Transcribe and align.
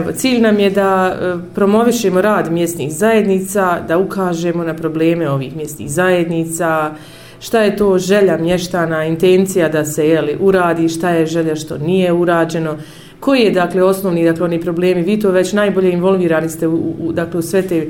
Evo, 0.00 0.12
cilj 0.12 0.40
nam 0.40 0.58
je 0.58 0.70
da 0.70 1.16
e, 1.20 1.34
promovišemo 1.54 2.20
rad 2.20 2.52
mjesnih 2.52 2.92
zajednica, 2.92 3.80
da 3.88 3.98
ukažemo 3.98 4.64
na 4.64 4.74
probleme 4.74 5.30
ovih 5.30 5.56
mjesnih 5.56 5.90
zajednica, 5.90 6.94
šta 7.40 7.62
je 7.62 7.76
to 7.76 7.98
želja 7.98 8.38
mještana, 8.38 9.04
intencija 9.04 9.68
da 9.68 9.84
se 9.84 10.08
jeli, 10.08 10.36
uradi, 10.40 10.88
šta 10.88 11.10
je 11.10 11.26
želja 11.26 11.56
što 11.56 11.78
nije 11.78 12.12
urađeno, 12.12 12.76
koji 13.20 13.40
je 13.40 13.50
dakle 13.50 13.82
osnovni 13.82 14.24
dakle 14.24 14.44
oni 14.44 14.60
problemi, 14.60 15.02
vi 15.02 15.20
to 15.20 15.30
već 15.30 15.52
najbolje 15.52 15.92
involvirani 15.92 16.48
ste 16.48 16.68
u, 16.68 16.94
u, 17.00 17.12
dakle, 17.12 17.38
u 17.38 17.42
sve 17.42 17.62
te 17.62 17.88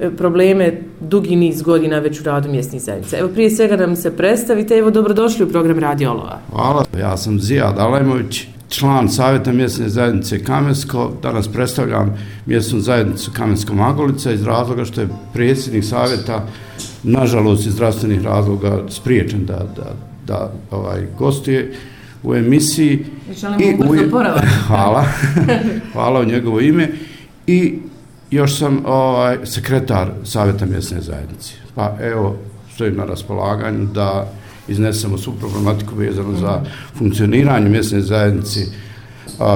e, 0.00 0.10
probleme 0.16 0.82
dugi 1.00 1.36
niz 1.36 1.62
godina 1.62 1.98
već 1.98 2.20
u 2.20 2.24
radu 2.24 2.50
mjesnih 2.50 2.82
zajednica. 2.82 3.18
Evo 3.18 3.28
prije 3.28 3.50
svega 3.50 3.76
nam 3.76 3.96
se 3.96 4.16
predstavite, 4.16 4.74
evo 4.74 4.90
dobrodošli 4.90 5.44
u 5.44 5.48
program 5.48 5.78
Radiolova. 5.78 6.38
Hvala, 6.52 6.84
ja 6.98 7.16
sam 7.16 7.40
Zijad 7.40 7.78
Alajmović, 7.78 8.46
član 8.68 9.08
Savjeta 9.08 9.52
mjesne 9.52 9.88
zajednice 9.88 10.44
Kamensko. 10.44 11.12
Danas 11.22 11.48
predstavljam 11.48 12.18
mjesnu 12.46 12.80
zajednicu 12.80 13.30
Kamensko 13.36 13.74
Magolica 13.74 14.32
iz 14.32 14.42
razloga 14.42 14.84
što 14.84 15.00
je 15.00 15.08
predsjednik 15.32 15.84
Savjeta, 15.84 16.46
nažalost 17.02 17.66
iz 17.66 17.72
zdravstvenih 17.72 18.24
razloga, 18.24 18.82
spriječen 18.88 19.46
da, 19.46 19.66
da, 19.76 19.96
da 20.26 20.52
ovaj, 20.70 21.06
gostuje 21.18 21.74
u 22.22 22.34
emisiji. 22.34 23.06
I 23.60 23.74
u... 23.74 24.10
Hvala. 24.66 25.04
Hvala 25.92 26.20
u 26.20 26.24
njegovo 26.24 26.60
ime. 26.60 26.88
I 27.46 27.78
još 28.30 28.58
sam 28.58 28.82
ovaj, 28.86 29.38
sekretar 29.44 30.08
Savjeta 30.24 30.66
mjesne 30.66 31.00
zajednice. 31.00 31.52
Pa 31.74 31.96
evo, 32.00 32.36
stojim 32.74 32.96
na 32.96 33.04
raspolaganju 33.04 33.86
da 33.86 34.32
iznesemo 34.68 35.18
svu 35.18 35.32
problematiku 35.32 35.94
vezanu 35.94 36.36
za 36.36 36.60
funkcioniranje 36.94 37.68
mjesne 37.68 38.00
zajednice 38.00 38.60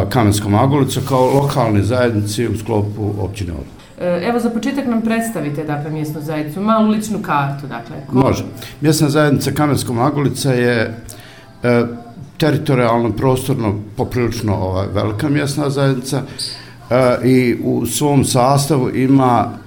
Kamenskom 0.09 0.55
Agolica 0.55 1.01
kao 1.09 1.31
lokalne 1.35 1.83
zajednice 1.83 2.49
u 2.49 2.59
sklopu 2.59 3.15
općine 3.19 3.53
Odla. 3.53 3.83
E, 4.01 4.29
evo 4.29 4.41
za 4.41 4.51
početak 4.51 4.87
nam 4.87 5.03
predstavite 5.03 5.65
dakle 5.65 5.91
mjesnu 5.91 6.21
zajednicu, 6.21 6.61
malu 6.61 6.91
ličnu 6.91 7.19
kartu 7.23 7.67
dakle. 7.67 7.97
Ko... 8.11 8.19
Može. 8.19 8.45
Mjesna 8.81 9.09
zajednica 9.09 9.51
Kamenskom 9.51 9.99
Agolica 9.99 10.53
je 10.53 10.95
e, 11.63 11.85
teritorijalno 12.37 13.13
prostorno 13.13 13.81
poprilično 13.97 14.55
ovaj, 14.55 14.87
velika 14.93 15.29
mjesna 15.29 15.71
zajednica 15.71 16.23
e, 16.91 17.29
i 17.29 17.57
u 17.65 17.87
svom 17.87 18.25
sastavu 18.25 18.91
ima 18.97 19.63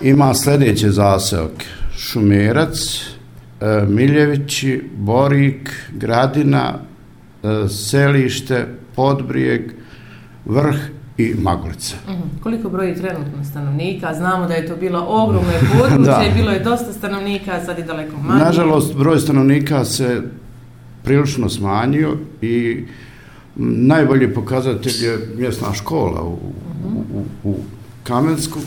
ima 0.00 0.34
sljedeće 0.34 0.90
zaseoke. 0.90 1.66
Šumerac, 1.96 3.00
Miljevići, 3.88 4.82
Borik, 4.96 5.90
Gradina, 5.92 6.74
e, 7.42 7.68
Selište, 7.68 8.66
Podbrijeg, 8.96 9.72
Vrh 10.44 10.76
i 11.18 11.34
Magolica. 11.38 11.96
Mm 12.08 12.10
-hmm. 12.10 12.42
Koliko 12.42 12.68
broji 12.68 12.94
trenutno 12.94 13.44
stanovnika? 13.50 14.14
Znamo 14.14 14.46
da 14.46 14.54
je 14.54 14.66
to 14.66 14.76
bilo 14.76 15.06
ogromno 15.08 15.50
područje, 15.78 16.32
bilo 16.34 16.50
je 16.50 16.60
dosta 16.60 16.92
stanovnika, 16.92 17.64
sad 17.64 17.78
je 17.78 17.84
daleko 17.84 18.16
manje. 18.16 18.44
Nažalost, 18.44 18.96
broj 18.96 19.18
stanovnika 19.18 19.84
se 19.84 20.22
prilično 21.04 21.48
smanjio 21.48 22.16
i 22.42 22.84
najbolji 23.56 24.34
pokazatelj 24.34 25.04
je 25.04 25.18
mjesna 25.36 25.74
škola 25.74 26.22
u, 26.22 26.32
mm 26.32 26.38
-hmm. 26.84 27.18
u, 27.44 27.48
u, 27.48 27.50
u 27.50 27.56
Kamensku 28.04 28.58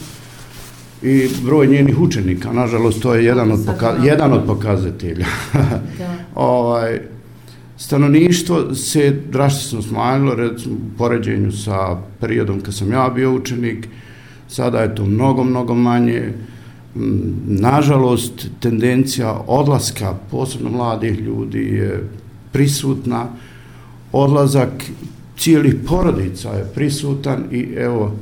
i 1.02 1.30
broj 1.46 1.68
njenih 1.68 2.00
učenika. 2.00 2.54
Nažalost, 2.54 3.02
to 3.02 3.14
je 3.14 3.26
jedan 3.26 3.52
od, 3.52 3.60
poka 3.66 3.96
jedan 4.04 4.34
od 4.34 4.44
pokazatelja. 4.46 5.26
ovaj, 6.36 7.00
stanovništvo 7.78 8.76
se 8.76 9.22
drastično 9.32 9.82
smanjilo, 9.82 10.36
recimo, 10.36 10.76
u 10.76 10.98
poređenju 10.98 11.52
sa 11.52 11.98
periodom 12.20 12.62
kad 12.62 12.76
sam 12.76 12.92
ja 12.92 13.10
bio 13.16 13.34
učenik. 13.34 13.88
Sada 14.48 14.80
je 14.80 14.96
to 14.96 15.06
mnogo, 15.06 15.44
mnogo 15.44 15.76
manje. 15.76 16.34
Nažalost, 17.48 18.48
tendencija 18.60 19.44
odlaska, 19.48 20.14
posebno 20.32 20.70
mladih 20.70 21.20
ljudi, 21.20 21.60
je 21.60 22.10
prisutna. 22.52 23.28
Odlazak 24.12 24.70
cijelih 25.38 25.76
porodica 25.88 26.50
je 26.50 26.72
prisutan 26.76 27.44
i 27.52 27.74
evo, 27.78 28.16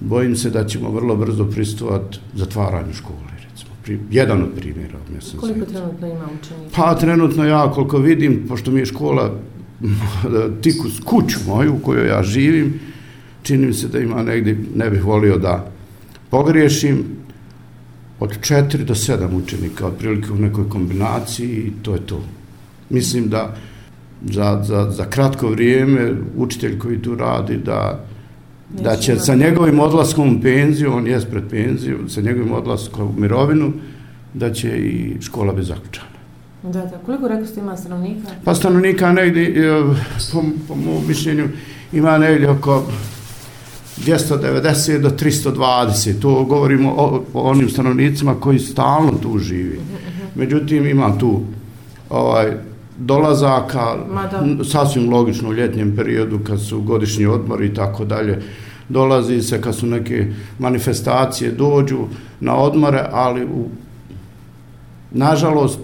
bojim 0.00 0.36
se 0.36 0.50
da 0.50 0.66
ćemo 0.66 0.90
vrlo 0.90 1.16
brzo 1.16 1.44
pristuvati 1.44 2.18
zatvaranju 2.34 2.94
škole, 2.94 3.30
recimo. 3.50 3.70
Pri, 3.84 3.98
jedan 4.10 4.42
od 4.42 4.48
primjera. 4.56 4.98
Mislim, 5.14 5.40
koliko 5.40 5.66
trenutno 5.66 6.06
ima 6.06 6.24
učenika? 6.40 6.76
Pa 6.76 6.94
trenutno 6.94 7.44
ja, 7.44 7.70
koliko 7.70 7.98
vidim, 7.98 8.44
pošto 8.48 8.70
mi 8.70 8.80
je 8.80 8.86
škola 8.86 9.34
tik 10.62 10.84
uz 10.84 11.00
kuću 11.04 11.38
moju 11.46 11.74
u 11.74 11.78
kojoj 11.78 12.08
ja 12.08 12.22
živim, 12.22 12.80
čini 13.42 13.66
mi 13.66 13.72
se 13.72 13.88
da 13.88 13.98
ima 13.98 14.22
negdje, 14.22 14.58
ne 14.74 14.90
bih 14.90 15.04
volio 15.04 15.38
da 15.38 15.70
pogriješim, 16.30 17.04
od 18.20 18.40
četiri 18.40 18.84
do 18.84 18.94
sedam 18.94 19.34
učenika, 19.34 19.86
otprilike 19.86 20.32
u 20.32 20.38
nekoj 20.38 20.68
kombinaciji 20.68 21.48
i 21.48 21.72
to 21.82 21.94
je 21.94 22.06
to. 22.06 22.22
Mislim 22.90 23.28
da 23.28 23.56
za, 24.24 24.62
za, 24.64 24.90
za 24.90 25.04
kratko 25.04 25.48
vrijeme 25.48 26.12
učitelj 26.36 26.78
koji 26.78 27.02
tu 27.02 27.14
radi 27.14 27.56
da 27.56 28.04
da 28.70 28.96
će 28.96 29.16
sa 29.16 29.34
njegovim 29.34 29.80
odlaskom 29.80 30.36
u 30.36 30.42
penziju, 30.42 30.92
on 30.92 31.06
je 31.06 31.20
pred 31.30 31.44
penziju, 31.50 31.98
sa 32.08 32.20
njegovim 32.20 32.52
odlaskom 32.52 33.08
u 33.08 33.20
mirovinu, 33.20 33.72
da 34.34 34.52
će 34.52 34.68
i 34.68 35.16
škola 35.20 35.52
biti 35.52 35.66
zaključana. 35.66 36.14
Da, 36.62 36.80
da. 36.80 36.98
Koliko 37.06 37.28
rekao 37.28 37.46
ste 37.46 37.60
ima 37.60 37.76
stanovnika? 37.76 38.28
Pa 38.44 38.54
stanovnika 38.54 39.12
negdje, 39.12 39.42
e, 39.42 39.82
po, 40.32 40.42
po 40.68 40.74
mojom 40.74 41.06
mišljenju, 41.08 41.48
ima 41.92 42.18
negdje 42.18 42.50
oko 42.50 42.82
290 43.98 44.98
do 44.98 45.10
320. 45.10 46.20
To 46.20 46.44
govorimo 46.44 46.94
o, 46.96 47.24
o 47.34 47.50
onim 47.50 47.68
stanovnicima 47.68 48.40
koji 48.40 48.58
stalno 48.58 49.12
tu 49.22 49.38
živi. 49.38 49.80
Međutim, 50.34 50.86
ima 50.86 51.18
tu 51.18 51.40
ovaj, 52.10 52.52
dolazaka, 52.98 53.96
sasvim 54.64 55.10
logično 55.10 55.48
u 55.48 55.52
ljetnjem 55.52 55.96
periodu 55.96 56.38
kad 56.46 56.60
su 56.60 56.82
godišnji 56.82 57.26
odmori 57.26 57.66
i 57.66 57.74
tako 57.74 58.04
dalje, 58.04 58.42
dolazi 58.88 59.42
se 59.42 59.60
kad 59.60 59.74
su 59.74 59.86
neke 59.86 60.26
manifestacije 60.58 61.50
dođu 61.50 61.98
na 62.40 62.56
odmore, 62.56 63.06
ali 63.12 63.44
u, 63.44 63.68
nažalost 65.10 65.80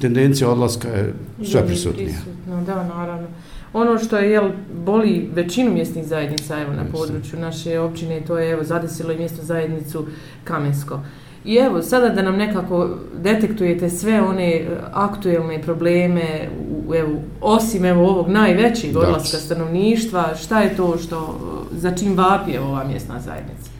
tendencija 0.00 0.50
odlaska 0.50 0.88
je 0.88 1.14
sve 1.44 1.66
prisutnija. 1.66 2.18
Da, 2.66 2.84
naravno. 2.84 3.28
Ono 3.72 3.98
što 3.98 4.18
je, 4.18 4.30
jel, 4.30 4.50
boli 4.84 5.30
većinu 5.34 5.72
mjesnih 5.72 6.06
zajednica 6.06 6.60
evo, 6.60 6.72
na 6.72 6.84
području 6.92 7.38
naše 7.38 7.78
općine, 7.78 8.20
to 8.20 8.38
je, 8.38 8.50
evo, 8.50 8.64
zadesilo 8.64 9.12
i 9.12 9.18
mjesto 9.18 9.42
zajednicu 9.42 10.06
Kamensko. 10.44 11.00
I 11.46 11.56
evo, 11.56 11.82
sada 11.82 12.08
da 12.08 12.22
nam 12.22 12.36
nekako 12.36 12.88
detektujete 13.22 13.90
sve 13.90 14.22
one 14.22 14.54
e, 14.54 14.66
aktuelne 14.92 15.62
probleme, 15.62 16.48
u, 16.70 16.94
evo, 16.94 17.10
osim 17.40 17.84
evo, 17.84 18.08
ovog 18.08 18.28
najvećeg 18.28 18.96
odlaska 18.96 19.36
stanovništva, 19.36 20.34
šta 20.34 20.60
je 20.60 20.76
to 20.76 20.98
što, 20.98 21.40
za 21.72 21.90
čim 21.90 22.16
vapi 22.16 22.58
ova 22.58 22.84
mjesna 22.84 23.20
zajednica? 23.20 23.70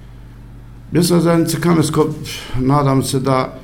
Mjesna 0.92 1.20
zajednica 1.20 1.58
Kamesko, 1.60 2.08
nadam 2.60 3.02
se 3.02 3.20
da, 3.20 3.58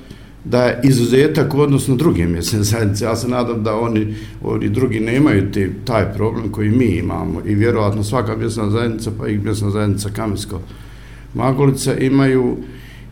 da 0.45 0.65
je 0.65 0.81
izuzetak 0.85 1.55
u 1.55 1.61
odnosno 1.61 1.97
druge 1.97 2.27
mjesne 2.27 2.63
zajednice. 2.63 3.05
Ja 3.05 3.17
se 3.17 3.29
nadam 3.29 3.63
da 3.63 3.75
oni, 3.75 4.15
oni 4.45 4.69
drugi 4.69 5.01
nemaju 5.01 5.53
te, 5.53 5.71
taj 5.85 6.13
problem 6.13 6.53
koji 6.53 6.71
mi 6.71 6.87
imamo 6.87 7.41
i 7.47 7.55
vjerovatno 7.55 8.05
svaka 8.05 8.37
mjesna 8.37 8.71
zajednica, 8.71 9.11
pa 9.19 9.29
i 9.29 9.39
mjesna 9.39 9.71
zajednica 9.71 10.09
Kamesko 10.17 10.61
Magolica 11.35 11.97
imaju 11.97 12.57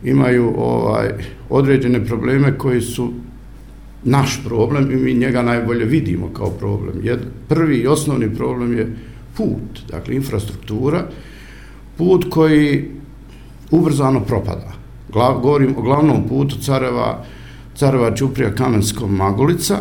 imaju 0.04 0.54
ovaj 0.56 1.08
određene 1.48 2.04
probleme 2.04 2.58
koji 2.58 2.80
su 2.80 3.12
naš 4.04 4.40
problem 4.44 4.90
i 4.90 4.96
mi 4.96 5.14
njega 5.14 5.42
najbolje 5.42 5.84
vidimo 5.84 6.28
kao 6.32 6.50
problem. 6.50 6.94
Jed, 7.02 7.20
prvi 7.48 7.76
i 7.76 7.86
osnovni 7.86 8.34
problem 8.34 8.78
je 8.78 8.96
put, 9.36 9.90
dakle 9.90 10.14
infrastruktura, 10.14 11.06
put 11.96 12.26
koji 12.30 12.90
ubrzano 13.70 14.20
propada. 14.20 14.72
Glav, 15.12 15.38
govorim 15.38 15.74
o 15.76 15.82
glavnom 15.82 16.28
putu 16.28 16.56
Careva, 16.60 17.24
Careva 17.74 18.14
Čuprija 18.14 18.54
Kamenskog 18.54 19.10
Magolica, 19.10 19.78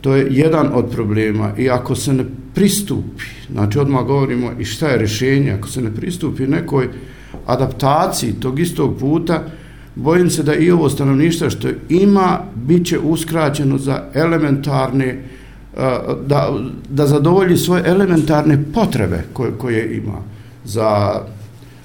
to 0.00 0.14
je 0.14 0.26
jedan 0.30 0.70
od 0.74 0.90
problema 0.90 1.52
i 1.58 1.70
ako 1.70 1.94
se 1.94 2.12
ne 2.12 2.24
pristupi, 2.54 3.24
znači 3.52 3.78
odmah 3.78 4.04
govorimo 4.04 4.50
i 4.58 4.64
šta 4.64 4.88
je 4.88 4.98
rješenje, 4.98 5.52
ako 5.52 5.68
se 5.68 5.82
ne 5.82 5.94
pristupi 5.94 6.46
nekoj 6.46 6.88
adaptaciji 7.46 8.32
tog 8.32 8.60
istog 8.60 8.96
puta, 9.00 9.42
bojim 9.94 10.30
se 10.30 10.42
da 10.42 10.54
i 10.54 10.70
ovo 10.70 10.88
stanovništvo 10.88 11.50
što 11.50 11.68
ima, 11.88 12.40
bit 12.54 12.86
će 12.86 12.98
uskraćeno 12.98 13.78
za 13.78 14.02
elementarne, 14.14 15.06
e, 15.06 15.18
da, 16.26 16.58
da 16.88 17.06
zadovolji 17.06 17.56
svoje 17.56 17.82
elementarne 17.86 18.58
potrebe 18.74 19.22
koje, 19.32 19.52
koje 19.58 19.96
ima 19.96 20.18
za 20.64 21.20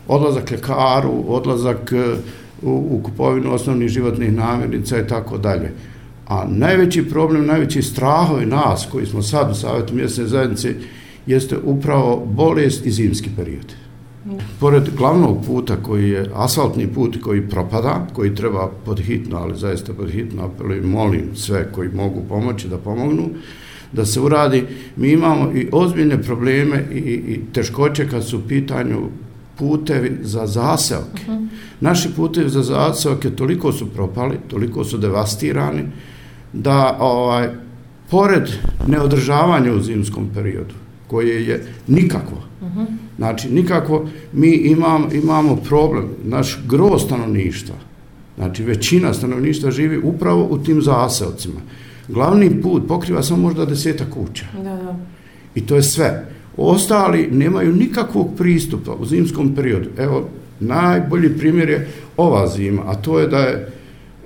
odlazak 0.08 0.52
ljekaru, 0.52 1.24
odlazak 1.28 1.92
e, 1.92 2.16
u, 2.62 2.88
u 2.92 3.02
kupovinu 3.04 3.54
osnovnih 3.54 3.90
životnih 3.90 4.34
namirnica 4.34 5.00
i 5.00 5.08
tako 5.08 5.38
dalje. 5.38 5.72
A 6.28 6.46
najveći 6.50 7.10
problem, 7.10 7.46
najveći 7.46 7.82
strahovi 7.82 8.46
nas 8.46 8.88
koji 8.92 9.06
smo 9.06 9.22
sad 9.22 9.52
u 9.52 9.56
Savjetu 9.56 9.96
mjesne 9.96 10.26
zajednice 10.26 10.76
jeste 11.26 11.58
upravo 11.64 12.26
bolest 12.26 12.86
i 12.86 12.92
zimski 12.92 13.30
period. 13.36 13.87
Pored 14.60 14.90
glavnog 14.98 15.46
puta 15.46 15.76
koji 15.76 16.10
je 16.10 16.30
asfaltni 16.36 16.88
put 16.88 17.18
koji 17.22 17.50
propada, 17.50 18.08
koji 18.14 18.36
treba 18.36 18.72
podhitno, 18.86 19.38
ali 19.38 19.58
zaista 19.58 19.94
podhitno 19.94 20.44
apelujem, 20.44 20.90
molim 20.90 21.36
sve 21.36 21.72
koji 21.72 21.90
mogu 21.90 22.24
pomoći 22.30 22.68
da 22.68 22.78
pomognu, 22.78 23.30
da 23.92 24.06
se 24.06 24.20
uradi. 24.20 24.66
Mi 24.96 25.12
imamo 25.12 25.52
i 25.52 25.70
ozbiljne 25.72 26.22
probleme 26.24 26.86
i, 26.92 26.98
i 26.98 27.40
teškoće 27.54 28.10
kad 28.10 28.28
su 28.28 28.38
u 28.38 28.48
pitanju 28.48 29.10
putevi 29.58 30.18
za 30.22 30.48
zaseoke. 30.48 31.24
Uh 31.28 31.34
-huh. 31.34 31.48
Naši 31.80 32.10
putevi 32.16 32.50
za 32.50 32.64
zaseoke 32.64 33.30
toliko 33.30 33.72
su 33.72 33.86
propali, 33.86 34.38
toliko 34.48 34.84
su 34.84 34.98
devastirani, 34.98 35.84
da 36.54 36.98
ovaj, 37.00 37.50
pored 38.10 38.50
neodržavanja 38.88 39.74
u 39.74 39.82
zimskom 39.82 40.30
periodu, 40.34 40.74
koje 41.08 41.48
je 41.48 41.66
nikakvo, 41.88 42.38
uh 42.62 42.68
-huh. 42.68 42.86
znači 43.18 43.50
nikako 43.50 44.08
mi 44.34 44.52
imam, 44.52 45.08
imamo 45.14 45.56
problem, 45.56 46.10
naš 46.24 46.60
gro 46.68 47.00
stanovništva, 47.00 47.76
znači 48.36 48.64
većina 48.64 49.14
stanovništva 49.14 49.72
živi 49.72 49.98
upravo 50.04 50.48
u 50.50 50.58
tim 50.58 50.82
zaseocima. 50.82 51.60
Glavni 52.08 52.62
put 52.62 52.88
pokriva 52.88 53.24
samo 53.24 53.42
možda 53.42 53.66
deseta 53.66 54.06
kuća. 54.14 54.46
Da, 54.64 54.76
da. 54.76 54.96
I 55.56 55.62
to 55.62 55.76
je 55.76 55.84
sve. 55.84 56.26
Ostali 56.58 57.30
nemaju 57.32 57.74
nikakvog 57.74 58.30
pristupa 58.38 58.92
u 58.94 59.06
zimskom 59.06 59.56
periodu. 59.56 59.90
Evo, 59.98 60.30
najbolji 60.60 61.38
primjer 61.38 61.70
je 61.70 61.88
ova 62.18 62.48
zima, 62.48 62.82
a 62.86 62.96
to 62.96 63.20
je 63.20 63.28
da 63.28 63.38
je 63.38 63.68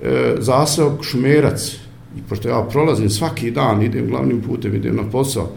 e, 0.02 0.34
zaseok 0.38 1.04
šumerac, 1.04 1.76
i 2.16 2.20
pošto 2.28 2.48
ja 2.48 2.66
prolazim 2.70 3.10
svaki 3.10 3.50
dan, 3.50 3.82
idem 3.82 4.06
glavnim 4.06 4.40
putem, 4.40 4.74
idem 4.74 4.96
na 4.96 5.02
posao, 5.12 5.52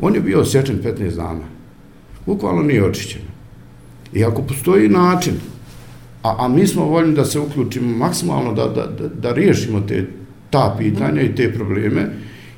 on 0.00 0.14
je 0.14 0.20
bio 0.20 0.40
osjećan 0.40 0.76
15 0.84 1.16
dana. 1.16 1.44
Bukvalno 2.26 2.62
nije 2.62 2.84
očišćen. 2.84 3.22
I 4.12 4.24
ako 4.24 4.42
postoji 4.42 4.88
način, 4.88 5.34
a, 6.22 6.36
a 6.38 6.48
mi 6.48 6.66
smo 6.66 6.84
voljni 6.84 7.14
da 7.14 7.24
se 7.24 7.40
uključimo 7.40 7.96
maksimalno, 7.96 8.52
da, 8.52 8.66
da, 8.66 8.86
da, 8.86 9.08
da 9.08 9.32
riješimo 9.32 9.80
te, 9.80 10.06
ta 10.50 10.74
pitanja 10.78 11.22
i 11.22 11.34
te 11.34 11.52
probleme, 11.52 12.08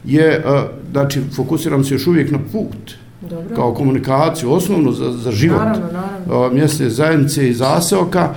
je, 0.04 0.42
a, 0.46 0.66
znači, 0.90 1.20
fokusiram 1.36 1.84
se 1.84 1.94
još 1.94 2.06
uvijek 2.06 2.30
na 2.30 2.38
put, 2.52 2.94
Dobro. 3.30 3.56
kao 3.56 3.74
komunikaciju, 3.74 4.52
osnovno 4.52 4.92
za, 4.92 5.12
za 5.12 5.30
život 5.30 5.58
naravno, 5.58 5.86
naravno. 5.92 6.54
mjesne 6.54 6.90
zajednice 6.90 7.48
i 7.48 7.54
zaseoka, 7.54 8.34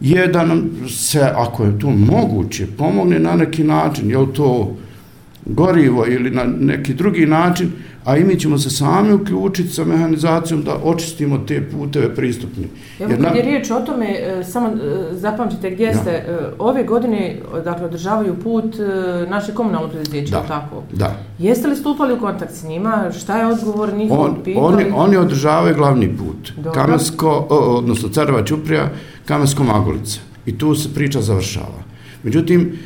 je 0.00 0.26
da 0.26 0.44
nam 0.44 0.70
se, 0.88 1.20
ako 1.34 1.64
je 1.64 1.78
to 1.78 1.90
moguće, 1.90 2.66
pomogne 2.78 3.18
na 3.18 3.36
neki 3.36 3.64
način, 3.64 4.10
je 4.10 4.32
to 4.32 4.76
gorivo 5.46 6.06
ili 6.06 6.30
na 6.30 6.44
neki 6.44 6.94
drugi 6.94 7.26
način, 7.26 7.72
a 8.06 8.16
i 8.16 8.24
mi 8.24 8.40
ćemo 8.40 8.58
se 8.58 8.70
sami 8.70 9.12
uključiti 9.12 9.68
sa 9.68 9.84
mehanizacijom 9.84 10.62
da 10.62 10.76
očistimo 10.84 11.38
te 11.38 11.70
puteve 11.70 12.14
pristupni. 12.14 12.68
Evo, 13.00 13.10
Jer 13.10 13.24
kad 13.24 13.36
je 13.36 13.42
riječ 13.42 13.70
o 13.70 13.80
tome, 13.80 14.06
e, 14.06 14.44
samo 14.44 14.68
e, 14.68 15.14
zapamćite 15.14 15.70
gdje 15.70 15.86
da. 15.86 15.98
ste, 15.98 16.10
e, 16.10 16.24
ove 16.58 16.84
godine, 16.84 17.36
dakle, 17.64 17.86
održavaju 17.86 18.34
put 18.42 18.74
naše 19.28 19.54
komunalno 19.54 19.88
preduzeće, 19.88 20.30
da. 20.30 20.42
tako? 20.42 20.82
Da. 20.92 21.16
Jeste 21.38 21.68
li 21.68 21.76
stupali 21.76 22.14
u 22.14 22.20
kontakt 22.20 22.52
s 22.52 22.64
njima? 22.64 23.10
Šta 23.18 23.38
je 23.38 23.46
odgovor 23.46 23.94
njihov 23.94 24.20
On, 24.20 24.36
oni, 24.56 24.84
oni 24.94 25.16
održavaju 25.16 25.74
glavni 25.74 26.16
put. 26.16 26.52
Dobro. 26.56 26.72
Kamensko, 26.72 27.46
odnosno 27.50 28.08
Careva 28.08 28.44
Čuprija, 28.44 28.88
Kamensko 29.24 29.64
Magolica. 29.64 30.20
I 30.46 30.58
tu 30.58 30.74
se 30.74 30.94
priča 30.94 31.20
završava. 31.20 31.82
Međutim, 32.22 32.78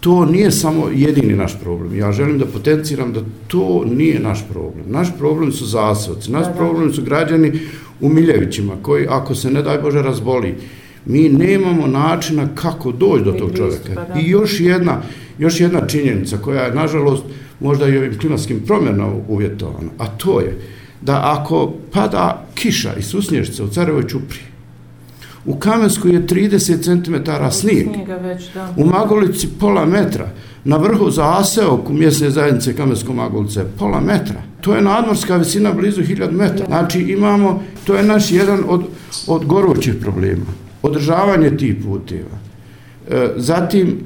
to 0.00 0.24
nije 0.24 0.50
samo 0.50 0.88
jedini 0.94 1.34
naš 1.34 1.60
problem. 1.60 1.98
Ja 1.98 2.12
želim 2.12 2.38
da 2.38 2.46
potenciram 2.46 3.12
da 3.12 3.20
to 3.48 3.84
nije 3.84 4.20
naš 4.20 4.44
problem. 4.50 4.84
Naš 4.88 5.08
problem 5.18 5.52
su 5.52 5.66
zasvoci, 5.66 6.32
naš 6.32 6.46
problem 6.56 6.92
su 6.92 7.02
građani 7.02 7.52
u 8.00 8.08
Miljevićima, 8.08 8.72
koji 8.82 9.06
ako 9.08 9.34
se 9.34 9.50
ne 9.50 9.62
daj 9.62 9.78
Bože 9.78 10.02
razboli, 10.02 10.54
mi 11.06 11.28
nemamo 11.28 11.86
načina 11.86 12.48
kako 12.54 12.92
doći 12.92 13.24
do 13.24 13.32
tog 13.32 13.50
čovjeka. 13.56 14.06
I 14.20 14.30
još 14.30 14.60
jedna, 14.60 15.02
još 15.38 15.60
jedna 15.60 15.86
činjenica 15.86 16.36
koja 16.36 16.62
je, 16.62 16.74
nažalost, 16.74 17.24
možda 17.60 17.88
i 17.88 17.98
ovim 17.98 18.18
klimatskim 18.18 18.60
promjenama 18.66 19.12
uvjetovana, 19.28 19.90
a 19.98 20.06
to 20.06 20.40
je 20.40 20.58
da 21.00 21.22
ako 21.40 21.72
pada 21.92 22.46
kiša 22.54 22.94
i 22.98 23.02
susnježica 23.02 23.64
u 23.64 23.68
Carevoj 23.68 24.08
Čupri, 24.08 24.38
U 25.46 25.56
Kamensku 25.56 26.08
je 26.08 26.26
30 26.26 26.82
cm 26.82 27.14
snijeg. 27.50 27.88
Već, 28.22 28.52
da. 28.54 28.74
U 28.76 28.86
Magolici 28.86 29.48
pola 29.60 29.84
metra. 29.84 30.28
Na 30.64 30.76
vrhu 30.76 31.10
za 31.10 31.38
Aseok 31.38 31.90
u 31.90 31.92
mjesne 31.92 32.30
zajednice 32.30 32.76
Kamensko 32.76 33.12
Magolice 33.12 33.64
pola 33.78 34.00
metra. 34.00 34.42
To 34.60 34.74
je 34.74 34.82
nadmorska 34.82 35.36
visina 35.36 35.72
blizu 35.72 36.02
1000 36.02 36.30
metra. 36.30 36.66
Znači 36.66 37.00
imamo, 37.00 37.62
to 37.84 37.94
je 37.94 38.02
naš 38.02 38.32
jedan 38.32 38.64
od, 38.68 38.84
od 39.26 39.44
gorućih 39.44 39.94
problema. 40.00 40.46
Održavanje 40.82 41.56
tih 41.56 41.74
puteva. 41.84 42.38
E, 43.10 43.28
zatim, 43.36 44.00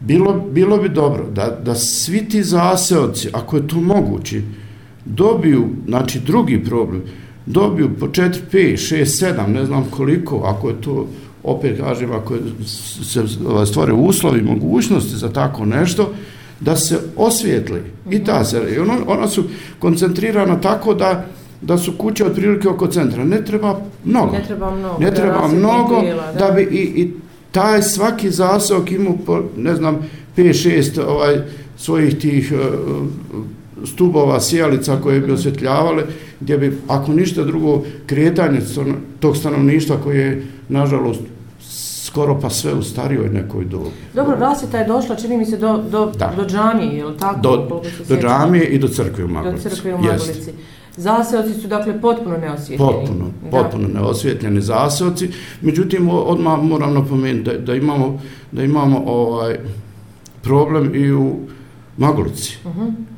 bilo, 0.00 0.46
bilo 0.52 0.78
bi 0.78 0.88
dobro 0.88 1.26
da, 1.30 1.58
da 1.64 1.74
svi 1.74 2.28
ti 2.28 2.42
zaseoci, 2.42 3.28
ako 3.32 3.56
je 3.56 3.68
to 3.68 3.80
mogući, 3.80 4.42
dobiju, 5.04 5.68
znači 5.86 6.20
drugi 6.20 6.64
problem, 6.64 7.02
dobiju 7.46 7.90
po 8.00 8.06
4, 8.06 8.32
5, 8.52 8.94
6, 8.94 9.04
7, 9.04 9.46
ne 9.46 9.66
znam 9.66 9.84
koliko, 9.90 10.36
ako 10.36 10.68
je 10.68 10.80
to, 10.80 11.06
opet 11.42 11.80
kažem, 11.80 12.12
ako 12.12 12.34
se 13.04 13.22
ovaj, 13.48 13.66
stvore 13.66 13.92
uslovi, 13.92 14.42
mogućnosti 14.42 15.16
za 15.16 15.28
tako 15.28 15.64
nešto, 15.64 16.12
da 16.60 16.76
se 16.76 16.98
osvijetli 17.16 17.82
i 18.10 18.24
ta 18.24 18.44
se, 18.44 18.74
i 18.76 18.78
ono, 18.78 18.92
ona 19.06 19.28
su 19.28 19.44
koncentrirana 19.78 20.60
tako 20.60 20.94
da 20.94 21.26
da 21.60 21.78
su 21.78 21.92
kuće 21.98 22.24
otprilike 22.24 22.68
oko 22.68 22.86
centra. 22.86 23.24
Ne 23.24 23.44
treba 23.44 23.80
mnogo. 24.04 24.32
Ne 24.32 24.44
treba 24.44 24.70
mnogo. 24.70 24.98
Ne 25.00 25.14
treba 25.14 25.48
mnogo 25.48 26.00
dijela, 26.00 26.32
da. 26.32 26.46
da 26.46 26.50
bi 26.50 26.62
i, 26.62 27.02
i 27.02 27.12
taj 27.52 27.82
svaki 27.82 28.30
zasok 28.30 28.92
imao, 28.92 29.14
po, 29.26 29.42
ne 29.56 29.74
znam, 29.74 29.98
5-6 30.36 31.00
ovaj, 31.06 31.40
svojih 31.76 32.18
tih 32.18 32.52
uh, 32.52 33.06
stubova, 33.84 34.40
sjelica 34.40 34.96
koje 35.02 35.20
bi 35.20 35.32
osvjetljavale, 35.32 36.04
gdje 36.40 36.58
bi, 36.58 36.78
ako 36.88 37.12
ništa 37.12 37.44
drugo, 37.44 37.82
kretanje 38.06 38.60
tog 39.20 39.36
stanovništva 39.36 39.96
koje 40.04 40.20
je, 40.20 40.46
nažalost, 40.68 41.20
skoro 42.04 42.40
pa 42.40 42.50
sve 42.50 42.74
u 42.74 42.82
starijoj 42.82 43.28
nekoj 43.28 43.64
dobi. 43.64 43.90
Dobro, 44.14 44.36
rasvjeta 44.36 44.78
je 44.78 44.86
došla, 44.86 45.16
čini 45.16 45.36
mi 45.36 45.46
se, 45.46 45.56
do, 45.56 45.82
do, 45.90 46.12
do 46.36 46.44
džamije, 46.48 46.98
je 46.98 47.04
li 47.04 47.18
tako? 47.18 47.40
Do, 47.40 47.82
do 48.08 48.16
džamije 48.16 48.64
i 48.66 48.78
do 48.78 48.88
crkve 48.88 49.24
u 49.24 49.28
Magolici. 49.28 49.68
Do 49.68 49.70
crkve 49.70 49.94
u 49.94 49.98
Magolici. 49.98 50.52
Zaseoci 50.96 51.54
su, 51.60 51.68
dakle, 51.68 52.00
potpuno 52.00 52.36
neosvjetljeni. 52.36 52.92
Potpuno, 52.92 53.30
potpuno 53.50 53.88
da. 53.88 54.00
neosvjetljeni 54.00 54.60
zaseoci. 54.60 55.28
Međutim, 55.60 56.08
odmah 56.08 56.62
moram 56.62 56.94
napomenuti 56.94 57.50
da, 57.50 57.58
da 57.58 57.74
imamo, 57.74 58.20
da 58.52 58.62
imamo 58.62 59.02
ovaj 59.06 59.58
problem 60.42 60.94
i 60.94 61.12
u 61.12 61.36
Magolici. 61.96 62.58
Uh 62.64 62.76
mhm. 62.76 62.82
-huh 62.82 63.15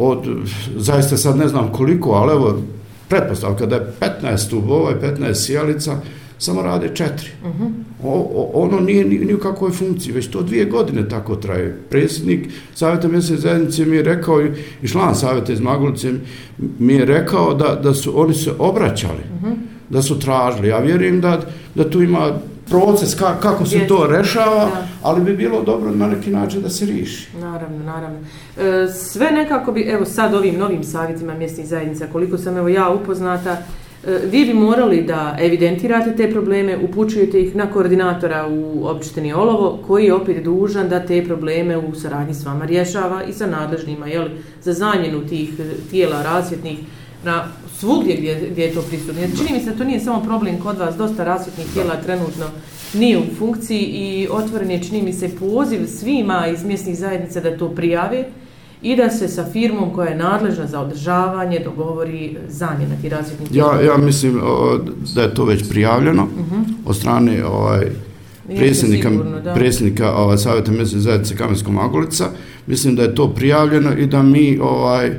od, 0.00 0.28
zaista 0.76 1.16
sad 1.16 1.36
ne 1.36 1.48
znam 1.48 1.72
koliko, 1.72 2.10
ali 2.10 2.32
evo, 2.32 2.62
pretpostavka 3.08 3.66
da 3.66 3.76
je 3.76 3.92
15 4.22 4.36
stubova 4.36 4.90
i 4.90 4.94
15 4.94 5.34
sjelica, 5.34 5.96
samo 6.38 6.62
rade 6.62 6.90
četiri. 6.94 7.28
Uh 7.44 7.48
mhm. 7.48 7.64
-huh. 7.64 7.72
o, 8.04 8.30
o, 8.34 8.50
ono 8.54 8.80
nije 8.80 9.04
ni, 9.04 9.18
ni 9.18 9.34
u 9.34 9.38
kakvoj 9.38 9.70
funkciji, 9.70 10.12
već 10.12 10.26
to 10.26 10.42
dvije 10.42 10.64
godine 10.64 11.08
tako 11.08 11.36
traje. 11.36 11.78
Predsjednik 11.90 12.48
Savjeta 12.74 13.08
mjesne 13.08 13.36
zajednice 13.36 13.84
mi 13.84 13.96
je 13.96 14.02
rekao, 14.02 14.42
i 14.82 14.88
član 14.88 15.14
Savjeta 15.14 15.52
iz 15.52 15.60
Magolice 15.60 16.12
mi 16.78 16.92
je 16.94 17.04
rekao 17.04 17.54
da, 17.54 17.80
da 17.82 17.94
su 17.94 18.20
oni 18.20 18.34
se 18.34 18.52
obraćali, 18.58 19.22
uh 19.34 19.42
mhm. 19.42 19.52
-huh. 19.52 19.56
da 19.90 20.02
su 20.02 20.18
tražili. 20.18 20.68
Ja 20.68 20.78
vjerujem 20.78 21.20
da, 21.20 21.40
da 21.74 21.90
tu 21.90 22.02
ima 22.02 22.38
proces 22.70 23.14
ka, 23.14 23.40
kako 23.40 23.66
se 23.66 23.86
to 23.86 24.06
rešava, 24.06 24.64
da. 24.64 24.88
ali 25.02 25.20
bi 25.20 25.36
bilo 25.36 25.62
dobro 25.62 25.90
na 25.90 26.06
neki 26.06 26.30
način 26.30 26.62
da 26.62 26.70
se 26.70 26.86
riši. 26.86 27.28
Naravno, 27.40 27.84
naravno. 27.84 28.18
E, 28.58 28.88
sve 28.92 29.30
nekako 29.30 29.72
bi, 29.72 29.82
evo 29.82 30.04
sad 30.04 30.34
ovim 30.34 30.58
novim 30.58 30.84
savjetima 30.84 31.34
mjesnih 31.34 31.66
zajednica, 31.66 32.06
koliko 32.12 32.38
sam 32.38 32.56
evo 32.56 32.68
ja 32.68 32.88
upoznata, 32.88 33.56
e, 34.06 34.20
vi 34.30 34.44
bi 34.44 34.54
morali 34.54 35.02
da 35.02 35.36
evidentirate 35.40 36.16
te 36.16 36.30
probleme, 36.30 36.78
upućujete 36.78 37.40
ih 37.40 37.56
na 37.56 37.66
koordinatora 37.66 38.46
u 38.50 38.86
općetini 38.86 39.32
Olovo, 39.32 39.78
koji 39.86 40.04
je 40.04 40.14
opet 40.14 40.44
dužan 40.44 40.88
da 40.88 41.06
te 41.06 41.24
probleme 41.24 41.78
u 41.78 41.94
saradnji 41.94 42.34
s 42.34 42.44
vama 42.44 42.64
rješava 42.64 43.24
i 43.24 43.32
sa 43.32 43.46
nadležnima 43.46 44.06
jel, 44.06 44.28
za 44.62 44.72
zamjenu 44.72 45.26
tih 45.26 45.50
tijela 45.90 46.22
rasvjetnih 46.22 46.78
na 47.24 47.44
svugdje 47.80 48.16
gdje, 48.16 48.48
gdje 48.50 48.64
je 48.64 48.74
to 48.74 48.82
prisutno. 48.82 49.20
Jer 49.20 49.30
čini 49.36 49.52
mi 49.52 49.60
se 49.64 49.70
da 49.70 49.76
to 49.76 49.84
nije 49.84 50.00
samo 50.00 50.22
problem 50.22 50.60
kod 50.60 50.78
vas, 50.78 50.96
dosta 50.96 51.24
rasvjetnih 51.24 51.66
tijela 51.74 51.96
trenutno 51.96 52.46
nije 52.94 53.18
u 53.18 53.22
funkciji 53.38 53.82
i 53.82 54.28
otvoren 54.30 54.70
je, 54.70 54.82
čini 54.82 55.02
mi 55.02 55.12
se, 55.12 55.30
poziv 55.38 55.86
svima 55.86 56.46
iz 56.46 56.64
mjesnih 56.64 56.98
zajednica 56.98 57.40
da 57.40 57.58
to 57.58 57.68
prijave 57.68 58.24
i 58.82 58.96
da 58.96 59.10
se 59.10 59.28
sa 59.28 59.44
firmom 59.52 59.94
koja 59.94 60.08
je 60.08 60.16
nadležna 60.16 60.66
za 60.66 60.80
održavanje 60.80 61.58
dogovori 61.64 62.36
zamjena 62.48 62.94
ti 63.02 63.08
rasvjetnih 63.08 63.50
tijela. 63.50 63.74
Ja, 63.74 63.82
ja 63.82 63.96
mislim 63.96 64.40
o, 64.44 64.78
da 65.14 65.22
je 65.22 65.34
to 65.34 65.44
već 65.44 65.68
prijavljeno 65.68 66.22
uh 66.22 66.46
mhm. 66.46 66.54
-huh. 66.54 66.64
od 66.86 66.96
strane 66.96 67.44
ovaj, 67.44 67.86
predsjednika, 68.46 69.10
sigurno, 69.10 69.54
predsjednika 69.54 70.14
ovaj, 70.14 70.38
Savjeta 70.38 70.72
mjesne 70.72 71.00
zajednice 71.00 71.36
Kamensko 71.36 71.72
Magolica. 71.72 72.30
Mislim 72.66 72.96
da 72.96 73.02
je 73.02 73.14
to 73.14 73.28
prijavljeno 73.28 73.92
i 73.92 74.06
da 74.06 74.22
mi 74.22 74.58
ovaj, 74.62 75.10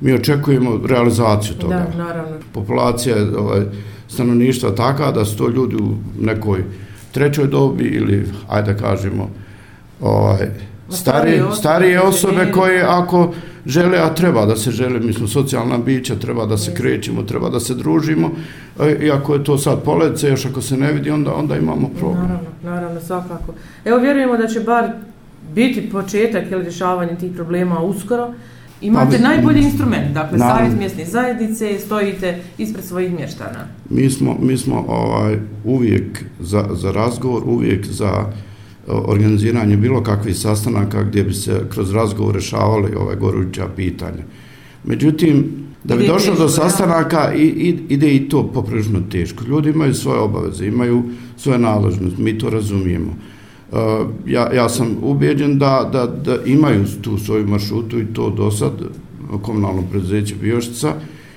mi 0.00 0.12
očekujemo 0.12 0.80
realizaciju 0.86 1.54
toga. 1.54 1.74
Da, 1.74 2.04
naravno. 2.04 2.36
Populacija 2.52 3.16
ovaj, 3.38 3.62
stanovništva 4.08 4.70
taka 4.70 5.10
da 5.12 5.24
su 5.24 5.36
to 5.36 5.48
ljudi 5.48 5.76
u 5.76 5.94
nekoj 6.20 6.64
trećoj 7.12 7.46
dobi 7.46 7.84
ili, 7.84 8.28
ajde 8.48 8.76
kažemo, 8.76 9.30
ovaj, 10.00 10.48
starije, 10.90 11.42
starije 11.52 12.00
osobe 12.00 12.52
koje 12.54 12.82
ako 12.82 13.32
žele, 13.66 13.98
a 13.98 14.14
treba 14.14 14.46
da 14.46 14.56
se 14.56 14.70
žele, 14.70 15.00
mi 15.00 15.12
smo 15.12 15.28
socijalna 15.28 15.78
bića, 15.78 16.14
treba 16.14 16.46
da 16.46 16.56
se 16.56 16.74
krećemo, 16.74 17.22
treba 17.22 17.48
da 17.50 17.60
se 17.60 17.74
družimo, 17.74 18.30
e, 18.80 18.96
i 19.00 19.10
ako 19.10 19.34
je 19.34 19.44
to 19.44 19.58
sad 19.58 19.82
polece, 19.82 20.28
još 20.28 20.46
ako 20.46 20.62
se 20.62 20.76
ne 20.76 20.92
vidi, 20.92 21.10
onda, 21.10 21.34
onda 21.34 21.56
imamo 21.56 21.88
problem. 21.98 22.22
Naravno, 22.22 22.48
naravno, 22.62 23.00
svakako. 23.00 23.54
Evo, 23.84 23.98
vjerujemo 23.98 24.36
da 24.36 24.46
će 24.46 24.60
bar 24.60 24.90
biti 25.54 25.90
početak 25.90 26.50
ili 26.50 26.62
rješavanje 26.62 27.16
tih 27.16 27.32
problema 27.34 27.80
uskoro, 27.80 28.34
Imate 28.80 29.16
pa, 29.16 29.22
najbolji 29.22 29.62
instrument, 29.62 30.14
dakle, 30.14 30.38
na, 30.38 30.48
savjet 30.48 30.78
mjesne 30.78 31.04
zajednice, 31.04 31.78
stojite 31.78 32.42
ispred 32.58 32.84
svojih 32.84 33.12
mještana. 33.12 33.66
Mi 33.90 34.10
smo, 34.10 34.36
mi 34.40 34.56
smo 34.56 34.84
ovaj, 34.88 35.36
uvijek 35.64 36.24
za, 36.40 36.64
za 36.72 36.90
razgovor, 36.90 37.42
uvijek 37.46 37.86
za 37.86 38.32
organiziranje 38.86 39.76
bilo 39.76 40.02
kakvih 40.02 40.36
sastanaka 40.36 41.02
gdje 41.02 41.24
bi 41.24 41.34
se 41.34 41.60
kroz 41.70 41.92
razgovor 41.92 42.34
rešavali 42.34 42.94
ove 42.94 43.16
goruća 43.16 43.68
pitanja. 43.76 44.22
Međutim, 44.84 45.66
da 45.84 45.96
bi 45.96 46.06
došlo 46.06 46.34
do 46.34 46.48
sastanaka, 46.48 47.34
i, 47.34 47.42
i, 47.42 47.78
ide 47.88 48.14
i 48.14 48.28
to 48.28 48.52
poprično 48.52 49.00
teško. 49.10 49.44
Ljudi 49.44 49.70
imaju 49.70 49.94
svoje 49.94 50.20
obaveze, 50.20 50.66
imaju 50.66 51.02
svoje 51.36 51.58
naložnosti, 51.58 52.22
mi 52.22 52.38
to 52.38 52.50
razumijemo. 52.50 53.16
Eh, 53.72 53.76
ja, 54.26 54.52
ja 54.52 54.68
sam 54.68 54.96
ubeđen 55.02 55.58
da, 55.58 55.88
da, 55.92 56.06
da 56.06 56.36
imaju 56.44 56.84
tu 57.02 57.18
svoju 57.18 57.46
maršrutu 57.46 58.00
i 58.00 58.06
to 58.06 58.30
do 58.30 58.50
sad, 58.50 58.72
komunalno 59.42 59.82
preduzeće 59.90 60.34
Bijoštica, 60.34 60.94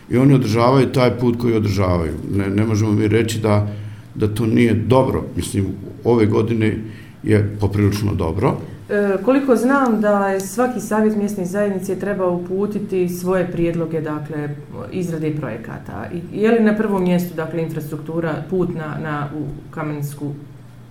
i 0.10 0.18
oni 0.18 0.34
održavaju 0.34 0.92
taj 0.92 1.18
put 1.18 1.42
koji 1.42 1.56
održavaju. 1.56 2.14
Ne, 2.32 2.50
ne 2.50 2.66
možemo 2.66 2.92
mi 2.92 3.08
reći 3.08 3.40
da, 3.40 3.68
da 4.16 4.28
to 4.28 4.46
nije 4.46 4.74
dobro. 4.74 5.24
Mislim, 5.36 5.66
ove 6.04 6.26
godine 6.26 6.78
je 7.24 7.58
poprilično 7.60 8.14
dobro. 8.14 8.58
E, 8.90 9.18
koliko 9.26 9.56
znam 9.56 10.02
da 10.02 10.30
je 10.30 10.40
svaki 10.40 10.80
savjet 10.80 11.16
mjesne 11.16 11.46
zajednice 11.46 12.00
treba 12.00 12.28
uputiti 12.28 13.10
svoje 13.10 13.52
prijedloge, 13.52 14.02
dakle, 14.02 14.50
izrade 14.92 15.36
projekata. 15.40 16.06
I, 16.14 16.42
je 16.42 16.52
li 16.52 16.64
na 16.64 16.76
prvom 16.76 17.04
mjestu, 17.04 17.36
dakle, 17.36 17.62
infrastruktura, 17.62 18.44
put 18.50 18.70
na, 18.76 18.98
na 19.04 19.28
u 19.38 19.72
Kamensku 19.72 20.34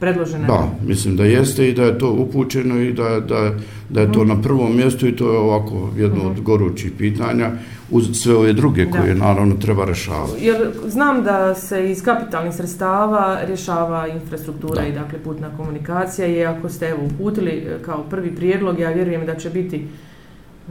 predložena? 0.01 0.47
Da, 0.47 0.69
mislim 0.87 1.17
da 1.17 1.25
jeste 1.25 1.69
i 1.69 1.75
da 1.75 1.83
je 1.83 1.99
to 1.99 2.13
upućeno 2.13 2.81
i 2.81 2.93
da, 2.93 3.21
da, 3.21 3.55
da 3.89 4.01
je 4.01 4.13
to 4.13 4.25
mm. 4.25 4.29
na 4.29 4.43
prvom 4.43 4.77
mjestu 4.77 5.07
i 5.07 5.17
to 5.17 5.33
je 5.33 5.39
ovako 5.39 5.91
jedno 5.97 6.25
mm. 6.25 6.27
od 6.27 6.41
gorućih 6.41 6.93
pitanja 6.99 7.51
uz 7.91 8.09
sve 8.13 8.35
ove 8.35 8.53
druge 8.53 8.87
koje 8.91 9.15
naravno 9.15 9.55
treba 9.55 9.85
rešavati. 9.85 10.47
Jer 10.47 10.71
znam 10.87 11.25
da 11.25 11.55
se 11.55 11.91
iz 11.91 12.03
kapitalnih 12.03 12.55
sredstava 12.55 13.39
rješava 13.47 14.09
infrastruktura 14.09 14.83
da. 14.83 14.89
i 14.89 14.93
dakle 14.93 15.19
putna 15.19 15.57
komunikacija 15.57 16.27
i 16.27 16.45
ako 16.45 16.69
ste 16.69 16.87
evo 16.87 17.01
uputili 17.05 17.51
e, 17.51 17.79
kao 17.83 18.05
prvi 18.11 18.35
prijedlog, 18.37 18.79
ja 18.79 18.91
vjerujem 18.91 19.27
da 19.27 19.35
će 19.35 19.51
biti 19.51 19.87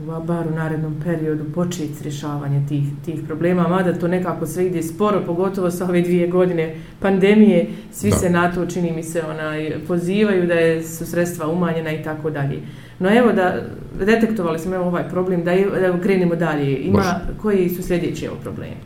bar 0.06 0.46
u 0.46 0.54
narednom 0.54 0.94
periodu 1.04 1.44
početi 1.54 2.02
rješavanje 2.02 2.62
tih, 2.68 2.82
tih 3.04 3.20
problema, 3.26 3.68
mada 3.68 3.98
to 3.98 4.08
nekako 4.08 4.46
sve 4.46 4.66
ide 4.66 4.82
sporo, 4.82 5.22
pogotovo 5.26 5.70
sa 5.70 5.84
ove 5.84 6.02
dvije 6.02 6.26
godine 6.26 6.74
pandemije, 7.00 7.66
svi 7.92 8.10
da. 8.10 8.16
se 8.16 8.30
na 8.30 8.54
to 8.54 8.66
čini 8.66 8.92
mi 8.92 9.02
se 9.02 9.22
onaj, 9.22 9.74
pozivaju 9.88 10.46
da 10.46 10.54
je, 10.54 10.84
su 10.84 11.06
sredstva 11.06 11.48
umanjena 11.48 11.92
i 11.92 12.02
tako 12.02 12.30
dalje. 12.30 12.58
No 12.98 13.18
evo 13.18 13.32
da 13.32 13.62
detektovali 14.06 14.58
smo 14.58 14.76
ovaj 14.76 15.08
problem, 15.08 15.44
da, 15.44 15.54
da 15.80 16.00
krenemo 16.00 16.36
dalje. 16.36 16.78
Ima, 16.78 16.98
Bože. 16.98 17.38
koji 17.42 17.68
su 17.68 17.82
sljedeći 17.82 18.24
evo 18.24 18.36
problemi? 18.42 18.76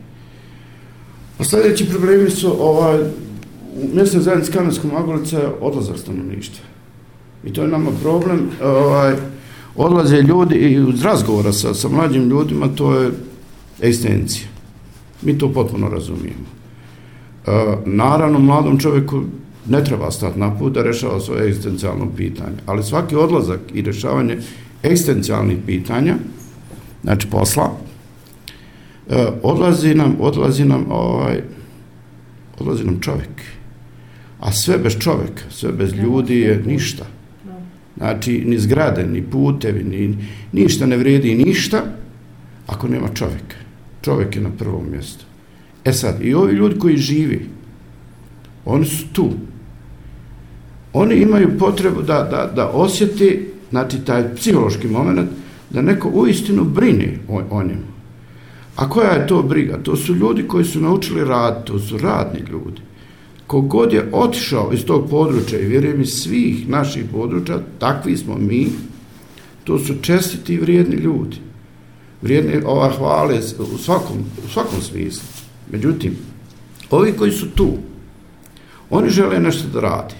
A 1.39 1.43
sljedeći 1.43 1.89
problemi 1.89 2.29
su 2.29 2.55
ovaj, 2.59 2.99
u 3.75 3.95
mjesnoj 3.95 4.21
zajednici 4.21 4.51
Kamenskog 4.51 4.93
Magolica 4.93 5.37
je 5.37 5.47
odlazak 5.61 5.97
stanovništva. 5.97 6.65
I 7.45 7.53
to 7.53 7.61
je 7.61 7.67
nama 7.67 7.91
problem. 8.01 8.49
Ovaj, 8.63 9.15
odlaze 9.75 10.21
ljudi 10.21 10.55
i 10.55 10.79
uz 10.79 11.03
razgovora 11.03 11.53
sa, 11.53 11.73
sa 11.73 11.89
mlađim 11.89 12.29
ljudima, 12.29 12.67
to 12.67 12.99
je 12.99 13.11
ekstencija. 13.81 14.47
Mi 15.21 15.37
to 15.37 15.53
potpuno 15.53 15.89
razumijemo. 15.89 16.45
E, 17.47 17.51
naravno, 17.85 18.39
mladom 18.39 18.79
čovjeku 18.79 19.23
ne 19.69 19.83
treba 19.83 20.11
stati 20.11 20.39
na 20.39 20.57
put 20.57 20.73
da 20.73 20.83
rešava 20.83 21.19
svoje 21.19 21.47
egzistencijalno 21.47 22.07
pitanje, 22.17 22.57
ali 22.65 22.83
svaki 22.83 23.15
odlazak 23.15 23.59
i 23.73 23.81
rešavanje 23.81 24.37
egzistencijalnih 24.83 25.57
pitanja, 25.65 26.15
znači 27.03 27.27
posla, 27.27 27.71
e, 29.09 29.27
odlazi 29.43 29.95
nam, 29.95 30.15
odlazi 30.19 30.65
nam, 30.65 30.85
ovaj, 30.89 31.41
odlazi 32.59 32.83
nam 32.83 32.99
čovjek. 33.01 33.41
A 34.39 34.51
sve 34.51 34.77
bez 34.77 34.97
čovjeka, 34.99 35.43
sve 35.49 35.71
bez 35.71 35.93
ljudi 35.93 36.39
je 36.39 36.63
ništa. 36.65 37.05
Znači, 38.03 38.43
ni 38.45 38.57
zgrade, 38.59 39.05
ni 39.07 39.21
putevi, 39.21 39.83
ni, 39.83 40.17
ništa 40.51 40.85
ne 40.85 40.97
vredi 40.97 41.35
ništa 41.35 41.83
ako 42.67 42.87
nema 42.87 43.07
čovjeka. 43.13 43.55
Čovjek 44.01 44.35
je 44.35 44.41
na 44.41 44.49
prvom 44.49 44.91
mjestu. 44.91 45.25
E 45.85 45.93
sad, 45.93 46.21
i 46.21 46.33
ovi 46.33 46.53
ljudi 46.53 46.79
koji 46.79 46.97
živi, 46.97 47.47
oni 48.65 48.85
su 48.85 49.05
tu. 49.13 49.29
Oni 50.93 51.15
imaju 51.15 51.57
potrebu 51.59 52.01
da, 52.01 52.23
da, 52.23 52.51
da 52.55 52.67
osjeti, 52.67 53.47
znači, 53.69 54.05
taj 54.05 54.35
psihološki 54.35 54.87
moment, 54.87 55.29
da 55.69 55.81
neko 55.81 56.09
uistinu 56.09 56.63
brini 56.63 57.17
o, 57.29 57.41
o 57.49 57.63
njemu. 57.63 57.93
A 58.75 58.89
koja 58.89 59.11
je 59.11 59.27
to 59.27 59.43
briga? 59.43 59.79
To 59.83 59.95
su 59.95 60.15
ljudi 60.15 60.47
koji 60.47 60.65
su 60.65 60.81
naučili 60.81 61.23
rad, 61.23 61.63
to 61.63 61.79
su 61.79 61.97
radni 61.97 62.39
ljudi 62.51 62.81
kogod 63.53 63.93
je 63.93 64.09
otišao 64.11 64.69
iz 64.73 64.85
tog 64.85 65.09
područja 65.09 65.59
i 65.59 65.65
vjerujem 65.65 66.01
iz 66.01 66.09
svih 66.09 66.69
naših 66.69 67.05
područja, 67.11 67.59
takvi 67.79 68.17
smo 68.17 68.35
mi, 68.37 68.67
to 69.63 69.79
su 69.79 69.93
čestiti 70.01 70.53
i 70.53 70.59
vrijedni 70.59 70.95
ljudi. 70.95 71.37
Vrijedni 72.21 72.61
ova 72.65 72.89
hvale 72.89 73.39
u 73.73 73.77
svakom, 73.77 74.17
u 74.45 74.49
svakom 74.49 74.81
smislu. 74.81 75.23
Međutim, 75.71 76.17
ovi 76.89 77.13
koji 77.17 77.31
su 77.31 77.49
tu, 77.49 77.73
oni 78.89 79.09
žele 79.09 79.39
nešto 79.39 79.67
da 79.73 79.79
radi, 79.79 80.15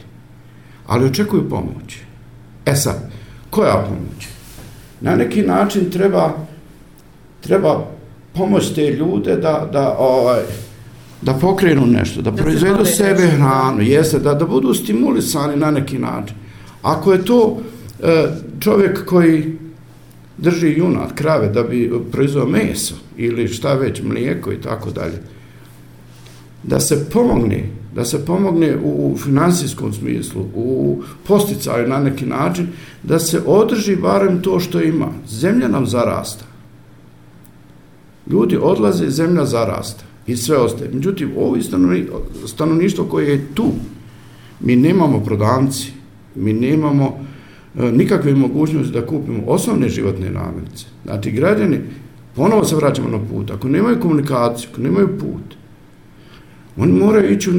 ali 0.88 1.06
očekuju 1.06 1.50
pomoć. 1.50 1.98
E 2.66 2.76
sad, 2.76 3.12
koja 3.50 3.86
pomoć? 3.90 4.28
Na 5.02 5.16
neki 5.16 5.42
način 5.42 5.90
treba, 5.90 6.34
treba 7.42 7.88
pomoć 8.34 8.74
te 8.76 8.90
ljude 8.90 9.36
da, 9.36 9.70
da 9.72 9.96
ovaj, 10.00 10.42
da 11.24 11.34
pokrenu 11.34 11.86
nešto, 11.86 12.22
da, 12.22 12.32
da 12.32 12.44
proizvedu 12.44 12.86
sebe 12.86 13.28
hranu, 13.28 13.82
jeste, 13.82 14.20
da, 14.20 14.34
da 14.34 14.46
budu 14.46 14.74
stimulisani 14.74 15.56
na 15.56 15.72
neki 15.72 16.00
način. 16.00 16.36
Ako 16.82 17.14
je 17.14 17.26
to 17.26 17.62
e, 18.04 18.28
čovjek 18.60 19.06
koji 19.06 19.58
drži 20.38 20.74
junat, 20.78 21.12
krave, 21.16 21.50
da 21.50 21.64
bi 21.64 21.92
proizveo 22.12 22.46
meso 22.46 22.96
ili 23.18 23.48
šta 23.48 23.74
već, 23.74 24.02
mlijeko 24.02 24.52
i 24.52 24.62
tako 24.62 24.92
dalje, 24.92 25.22
da 26.64 26.80
se 26.80 27.10
pomogne, 27.10 27.70
da 27.96 28.06
se 28.06 28.26
pomogne 28.26 28.78
u, 28.84 29.14
u 29.14 29.18
finansijskom 29.18 29.94
smislu, 29.94 30.42
u 30.56 31.02
posticaju 31.28 31.88
na 31.88 32.00
neki 32.00 32.26
način, 32.26 32.68
da 33.04 33.20
se 33.20 33.42
održi 33.46 33.96
barem 33.96 34.42
to 34.42 34.60
što 34.60 34.82
ima. 34.82 35.08
Zemlja 35.28 35.68
nam 35.68 35.88
zarasta. 35.88 36.46
Ljudi 38.32 38.58
odlaze, 38.62 39.10
zemlja 39.10 39.46
zarasta 39.46 40.13
i 40.28 40.36
sve 40.38 40.58
ostaje. 40.58 40.90
Međutim, 40.94 41.32
ovo 41.38 41.58
stanovništvo 42.46 43.06
koje 43.06 43.28
je 43.28 43.46
tu, 43.54 43.72
mi 44.60 44.76
nemamo 44.76 45.20
prodavci, 45.20 45.92
mi 46.36 46.54
nemamo 46.54 47.18
e, 47.80 47.92
nikakve 47.92 48.36
mogućnosti 48.36 48.94
da 48.94 49.06
kupimo 49.06 49.44
osnovne 49.48 49.90
životne 49.90 50.30
namirnice. 50.30 50.86
Znači, 51.06 51.32
građani, 51.32 51.80
ponovo 52.36 52.66
se 52.66 52.76
vraćamo 52.76 53.10
na 53.10 53.20
put, 53.32 53.52
ako 53.52 53.70
nemaju 53.70 54.00
komunikaciju, 54.00 54.70
ako 54.72 54.82
nemaju 54.82 55.08
put, 55.20 55.56
oni 56.78 56.92
moraju 56.92 57.32
ići 57.32 57.50
u 57.50 57.54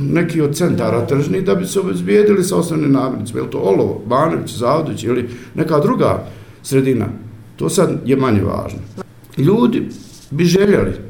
neki 0.00 0.40
od 0.40 0.56
centara 0.56 1.06
tržni 1.06 1.42
da 1.42 1.54
bi 1.54 1.66
se 1.66 1.80
obezbijedili 1.80 2.44
sa 2.44 2.56
osnovne 2.56 2.88
namirnice, 2.88 3.38
je 3.38 3.42
li 3.42 3.50
to 3.50 3.58
Olovo, 3.58 4.02
Banović, 4.06 4.56
Zavodić 4.56 5.04
ili 5.04 5.28
neka 5.54 5.80
druga 5.80 6.26
sredina. 6.62 7.06
To 7.56 7.68
sad 7.68 8.00
je 8.04 8.16
manje 8.16 8.40
važno. 8.40 8.78
Ljudi 9.36 9.88
bi 10.30 10.44
željeli 10.44 11.05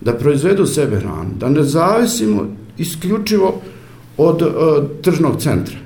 da 0.00 0.12
proizvedu 0.12 0.66
sebe 0.66 0.96
hranu, 0.96 1.30
da 1.38 1.48
ne 1.48 1.62
zavisimo 1.62 2.46
isključivo 2.78 3.60
od 4.16 4.42
uh, 4.42 4.50
tržnog 5.02 5.42
centra. 5.42 5.76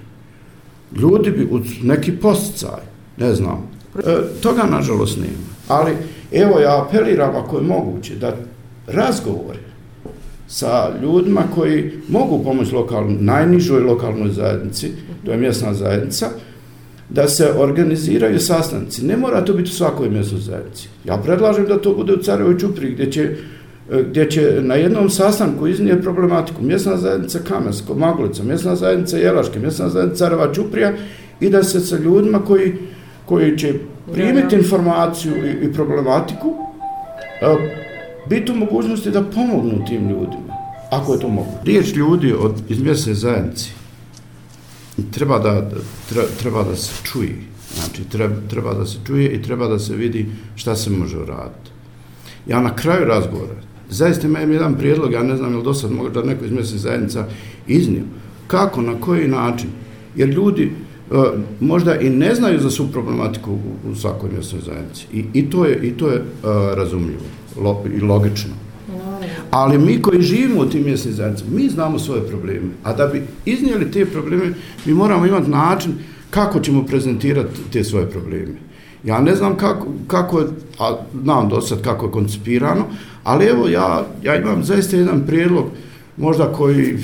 Ljudi 0.97 1.31
bi 1.31 1.49
uz 1.51 1.63
neki 1.83 2.13
posticaj, 2.13 2.81
ne 3.17 3.35
znam, 3.35 3.69
e, 3.99 4.01
toga 4.41 4.63
nažalost 4.71 5.17
nema. 5.17 5.53
Ali 5.69 5.93
evo 6.33 6.61
ja 6.61 6.83
apeliram 6.83 7.37
ako 7.37 7.57
je 7.57 7.63
moguće 7.63 8.15
da 8.15 8.37
razgovore 8.87 9.59
sa 10.49 10.91
ljudima 11.03 11.43
koji 11.55 11.93
mogu 12.09 12.45
pomoći 12.45 12.75
lokalnoj, 12.75 13.17
najnižoj 13.21 13.81
lokalnoj 13.81 14.29
zajednici, 14.29 14.93
to 15.25 15.31
je 15.31 15.37
mjesna 15.37 15.75
zajednica, 15.75 16.29
da 17.09 17.29
se 17.29 17.53
organiziraju 17.57 18.41
sastanci. 18.41 19.05
Ne 19.05 19.17
mora 19.17 19.45
to 19.45 19.53
biti 19.53 19.71
u 19.71 19.75
svakoj 19.75 20.11
mjesnoj 20.11 20.41
zajednici. 20.41 20.89
Ja 21.05 21.17
predlažem 21.17 21.67
da 21.67 21.79
to 21.79 21.95
bude 21.95 22.13
u 22.13 22.23
Carevoj 22.23 22.59
Čupri, 22.59 22.91
gdje 22.91 23.13
će 23.13 23.37
gdje 23.91 24.31
će 24.31 24.59
na 24.61 24.75
jednom 24.75 25.11
sastanku 25.11 25.67
iznije 25.67 26.03
problematiku 26.03 26.63
mjesna 26.63 26.97
zajednica 26.97 27.39
Kamersko, 27.49 27.95
Maglica, 27.95 28.43
mjesna 28.43 28.77
zajednica 28.77 29.17
Jelaške, 29.17 29.61
mjesna 29.61 29.89
zajednica 29.89 30.27
Arava 30.27 30.55
Čuprija 30.55 30.93
i 31.41 31.51
da 31.51 31.63
se 31.63 31.81
sa 31.81 31.97
ljudima 31.97 32.45
koji, 32.45 32.75
koji 33.27 33.59
će 33.59 33.75
primiti 34.13 34.57
informaciju 34.57 35.33
i, 35.47 35.65
i 35.65 35.73
problematiku 35.73 36.55
biti 38.29 38.53
u 38.53 38.57
mogućnosti 38.57 39.11
da 39.11 39.23
pomognu 39.23 39.85
tim 39.89 40.09
ljudima, 40.09 40.57
ako 40.91 41.13
je 41.13 41.21
to 41.21 41.29
mogu. 41.29 41.53
Riječ 41.65 41.95
ljudi 41.95 42.33
od, 42.33 42.53
iz 42.69 42.83
mjesne 42.83 43.15
zajednice 43.15 43.83
treba 45.11 45.39
da, 45.39 45.71
treba, 46.09 46.27
treba 46.41 46.63
da 46.63 46.77
se 46.77 46.93
čuje. 47.03 47.37
Znači, 47.75 48.05
treba, 48.05 48.35
treba 48.51 48.75
da 48.75 48.87
se 48.87 48.99
čuje 49.07 49.29
i 49.29 49.43
treba 49.43 49.69
da 49.69 49.79
se 49.79 49.95
vidi 49.97 50.27
šta 50.57 50.77
se 50.77 50.91
može 50.91 51.19
uraditi. 51.19 51.71
Ja 52.47 52.61
na 52.61 52.77
kraju 52.77 53.05
razgovora, 53.05 53.55
zaista 53.93 54.27
imam 54.27 54.53
jedan 54.53 54.75
prijedlog, 54.75 55.13
ja 55.13 55.23
ne 55.23 55.37
znam 55.37 55.53
ili 55.53 55.63
do 55.63 55.75
sad 55.75 55.93
možda 55.93 56.23
neko 56.23 56.45
iz 56.45 56.51
mjesec 56.51 56.81
zajednica 56.81 57.27
iznio, 57.67 58.03
kako, 58.47 58.83
na 58.83 59.01
koji 59.01 59.29
način, 59.29 59.69
jer 60.17 60.29
ljudi 60.29 60.73
uh, 61.11 61.25
možda 61.61 61.97
i 61.97 62.11
ne 62.11 62.35
znaju 62.35 62.61
za 62.61 62.71
svu 62.71 62.89
problematiku 62.93 63.53
u, 63.53 63.91
u 63.91 63.95
svakoj 63.95 64.31
mjesnoj 64.35 64.61
zajednici. 64.61 65.07
I, 65.13 65.25
i 65.33 65.51
to 65.51 65.65
je, 65.65 65.79
i 65.83 65.91
to 65.91 66.09
je 66.09 66.19
uh, 66.19 66.49
razumljivo 66.77 67.23
lo, 67.61 67.85
i 67.97 68.01
logično. 68.01 68.53
Ali 69.51 69.79
mi 69.79 70.03
koji 70.03 70.23
živimo 70.23 70.61
u 70.61 70.67
tim 70.67 70.85
mjesnim 70.85 71.15
zajednicama, 71.15 71.57
mi 71.57 71.69
znamo 71.69 71.99
svoje 71.99 72.23
probleme. 72.23 72.71
A 72.83 72.93
da 72.93 73.07
bi 73.07 73.23
iznijeli 73.45 73.91
te 73.91 74.07
probleme, 74.07 74.53
mi 74.85 74.95
moramo 74.95 75.27
imati 75.27 75.51
način 75.51 75.93
kako 76.31 76.61
ćemo 76.61 76.87
prezentirati 76.87 77.61
te 77.73 77.85
svoje 77.85 78.11
probleme. 78.11 78.72
Ja 79.05 79.21
ne 79.21 79.35
znam 79.35 79.57
kako, 79.57 79.87
kako 80.07 80.39
je, 80.39 80.47
a 80.79 80.97
znam 81.23 81.49
do 81.49 81.61
sad 81.61 81.83
kako 81.83 82.07
je 82.07 82.13
koncipirano, 82.13 82.85
ali 83.25 83.47
evo 83.47 83.69
ja, 83.69 84.07
ja 84.23 84.37
imam 84.37 84.65
zaista 84.65 84.97
jedan 84.97 85.27
prijedlog, 85.27 85.65
možda 86.17 86.53
koji 86.53 86.99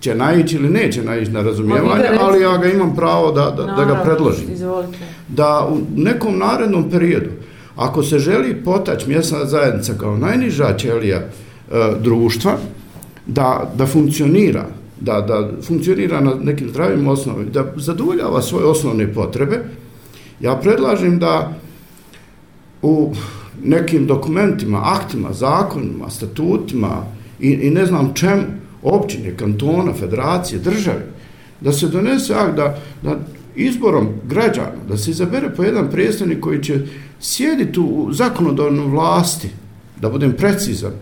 će 0.00 0.14
naići 0.14 0.56
ili 0.56 0.68
neće 0.68 1.02
naići 1.02 1.30
na 1.30 1.42
razumijevanje, 1.42 2.04
ali 2.20 2.42
ja 2.42 2.56
ga 2.56 2.68
imam 2.68 2.96
pravo 2.96 3.32
da, 3.32 3.50
da, 3.50 3.64
da 3.64 3.84
ga 3.84 4.02
predložim. 4.04 4.46
Da 5.28 5.68
u 5.70 6.00
nekom 6.00 6.38
narednom 6.38 6.90
periodu, 6.90 7.30
ako 7.76 8.02
se 8.02 8.18
želi 8.18 8.64
potać 8.64 9.06
mjesna 9.06 9.44
zajednica 9.44 9.94
kao 9.98 10.16
najniža 10.16 10.76
ćelija 10.76 11.16
e, 11.16 11.28
društva, 12.00 12.52
da, 13.26 13.72
da 13.74 13.86
funkcionira, 13.86 14.66
da, 15.00 15.20
da 15.20 15.48
funkcionira 15.62 16.20
na 16.20 16.34
nekim 16.42 16.68
zdravim 16.68 17.08
osnovima, 17.08 17.50
da 17.50 17.64
zadovoljava 17.76 18.42
svoje 18.42 18.66
osnovne 18.66 19.14
potrebe, 19.14 19.60
ja 20.40 20.56
predlažem 20.56 21.18
da 21.18 21.52
u 22.82 23.14
nekim 23.64 24.06
dokumentima, 24.06 24.80
aktima, 24.84 25.32
zakonima, 25.32 26.10
statutima 26.10 27.04
i, 27.40 27.48
i 27.50 27.70
ne 27.70 27.86
znam 27.86 28.14
čemu, 28.14 28.42
općine, 28.82 29.36
kantona, 29.36 29.92
federacije, 29.92 30.58
države, 30.58 31.06
da 31.60 31.72
se 31.72 31.88
donese 31.88 32.34
akt 32.34 32.56
da, 32.56 32.78
da 33.02 33.18
izborom 33.56 34.08
građana, 34.24 34.84
da 34.88 34.96
se 34.96 35.10
izabere 35.10 35.50
po 35.56 35.62
jedan 35.64 35.90
predstavnik 35.90 36.40
koji 36.40 36.62
će 36.62 36.80
sjediti 37.20 37.80
u 37.80 38.08
zakonodavnom 38.12 38.90
vlasti, 38.90 39.48
da 40.00 40.10
budem 40.10 40.32
precizan, 40.32 40.92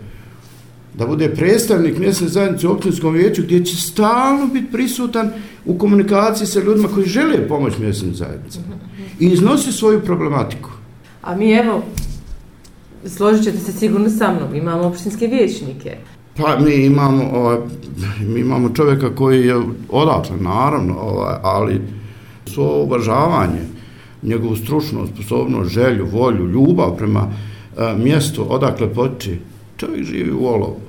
da 0.97 1.07
bude 1.07 1.29
predstavnik 1.35 1.97
mjesne 1.97 2.27
zajednice 2.27 2.67
u 2.67 2.71
općinskom 2.71 3.13
vijeću 3.13 3.41
gdje 3.43 3.65
će 3.65 3.75
stalno 3.75 4.47
biti 4.47 4.71
prisutan 4.71 5.31
u 5.65 5.77
komunikaciji 5.77 6.47
sa 6.47 6.59
ljudima 6.59 6.87
koji 6.87 7.05
žele 7.05 7.47
pomoć 7.47 7.73
mjesnim 7.77 8.15
zajednicama 8.15 8.75
i 9.19 9.25
iznosi 9.25 9.71
svoju 9.71 10.01
problematiku. 10.01 10.69
A 11.21 11.35
mi 11.35 11.51
evo, 11.51 11.83
složit 13.05 13.43
ćete 13.43 13.57
se 13.57 13.71
sigurno 13.71 14.09
sa 14.09 14.33
mnom, 14.33 14.55
imamo 14.55 14.83
općinske 14.83 15.27
vijećnike. 15.27 15.97
Pa 16.37 16.59
mi 16.59 16.75
imamo, 16.75 17.23
ovaj, 17.33 17.57
mi 18.27 18.39
imamo 18.39 18.69
čovjeka 18.69 19.15
koji 19.15 19.47
je 19.47 19.61
odatle, 19.89 20.37
naravno, 20.39 20.95
ovaj, 20.99 21.35
ali 21.43 21.81
svo 22.45 22.83
uvažavanje, 22.83 23.61
njegovu 24.23 24.55
stručnost, 24.55 25.13
sposobnost, 25.13 25.71
želju, 25.71 26.07
volju, 26.11 26.47
ljubav 26.47 26.97
prema 26.97 27.31
a, 27.77 27.83
e, 27.89 28.03
mjestu 28.03 28.45
odakle 28.53 28.93
poči, 28.93 29.39
čovjek 29.77 30.05
živi 30.05 30.31
u 30.31 30.45
olovu. 30.45 30.84